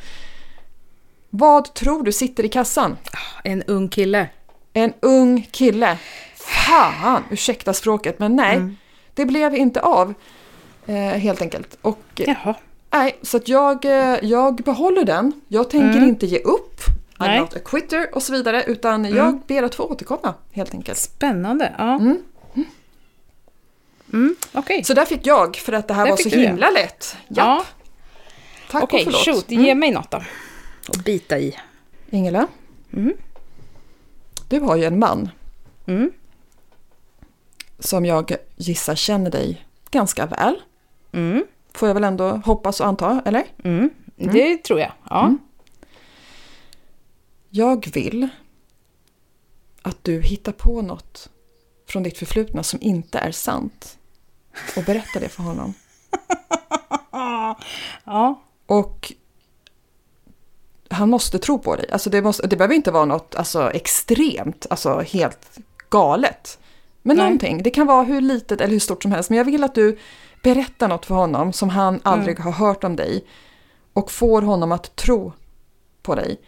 [1.29, 2.97] Vad tror du sitter i kassan?
[3.43, 4.27] En ung kille.
[4.73, 5.97] En ung kille.
[6.35, 8.75] Fan, ursäkta språket, men nej.
[9.13, 10.13] Det blev inte av.
[10.85, 11.77] Eh, helt enkelt.
[11.81, 12.55] Och eh, Jaha.
[12.97, 15.41] Nej, så att jag, eh, jag behåller den.
[15.47, 16.81] Jag tänker inte ge upp.
[17.17, 17.39] I'm Nej.
[17.39, 18.63] not a quitter och så vidare.
[18.63, 20.97] Utan jag ber att få återkomma helt enkelt.
[20.97, 21.75] Spännande.
[21.77, 21.95] Ja.
[24.13, 24.35] Mm.
[24.53, 24.83] Okej.
[24.83, 26.41] Så där fick jag för att det här Där var så du det.
[26.47, 27.15] himla lätt.
[27.27, 27.37] Japp.
[27.47, 27.65] Ja.
[28.71, 29.25] Tack Okej, och förlåt.
[29.37, 29.51] shoot.
[29.51, 30.17] Ge mig något då.
[30.89, 31.57] Och bita i.
[32.09, 32.47] Ingela,
[32.93, 33.13] Mm.
[34.49, 35.29] du har ju en man
[35.87, 36.11] Mm.
[37.79, 40.61] som jag gissar känner dig ganska väl.
[41.11, 41.45] Mm.
[41.76, 43.43] Får jag väl ändå hoppas och anta, eller?
[43.63, 43.89] Mm.
[44.15, 44.91] Det tror jag.
[45.09, 45.26] Ja.
[45.26, 45.39] Mm.
[47.49, 48.28] Jag vill
[49.82, 51.30] att du hittar på något
[51.89, 53.97] från ditt förflutna som inte är sant
[54.78, 55.73] och berättar det för honom.
[58.05, 58.41] Ja.
[58.65, 59.13] Och
[60.89, 61.91] han måste tro på dig.
[61.91, 65.59] Alltså det, måste, det behöver inte vara något alltså, extremt, alltså helt
[65.89, 66.59] galet.
[67.01, 67.26] Men Nej.
[67.26, 67.63] någonting.
[67.63, 69.30] Det kan vara hur litet eller hur stort som helst.
[69.30, 69.97] Men jag vill att du
[70.45, 73.25] berättar något för honom som han aldrig har hört om dig.
[73.93, 75.33] Och får honom att tro
[76.01, 76.41] på dig.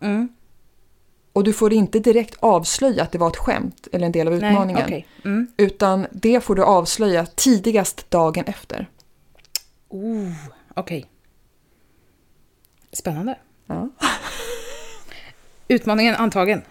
[0.00, 0.28] Mm.
[1.32, 4.34] Och du får inte direkt avslöja att det var ett skämt eller en del av
[4.34, 4.84] Nej, utmaningen.
[4.84, 5.06] okej.
[5.24, 5.46] Mm.
[5.56, 8.90] Utan det får du avslöja tidigast dagen efter.
[9.88, 10.32] Oh,
[10.74, 11.10] okej.
[12.92, 13.38] Spännande.
[13.66, 13.88] Ja.
[15.68, 16.62] Utmaningen antagen.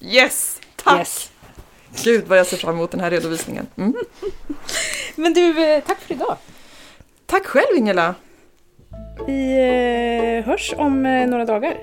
[0.00, 0.60] Yes!
[0.76, 0.98] Tack!
[0.98, 1.30] Yes.
[2.02, 3.66] Gud vad jag ser fram emot den här redovisningen.
[3.76, 3.94] Mm.
[5.16, 6.36] Men du, eh, tack för idag.
[7.26, 8.14] Tack själv Ingela!
[9.26, 9.52] Vi
[10.38, 11.76] eh, hörs om eh, några dagar.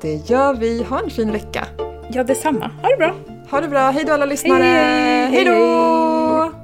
[0.00, 0.82] Det gör vi.
[0.82, 1.66] Ha en fin vecka.
[2.10, 2.70] Ja, detsamma.
[2.82, 3.14] Ha det bra.
[3.50, 3.90] Ha det bra.
[3.90, 4.62] Hej då alla lyssnare.
[4.62, 6.63] Hej, hej, Hej då!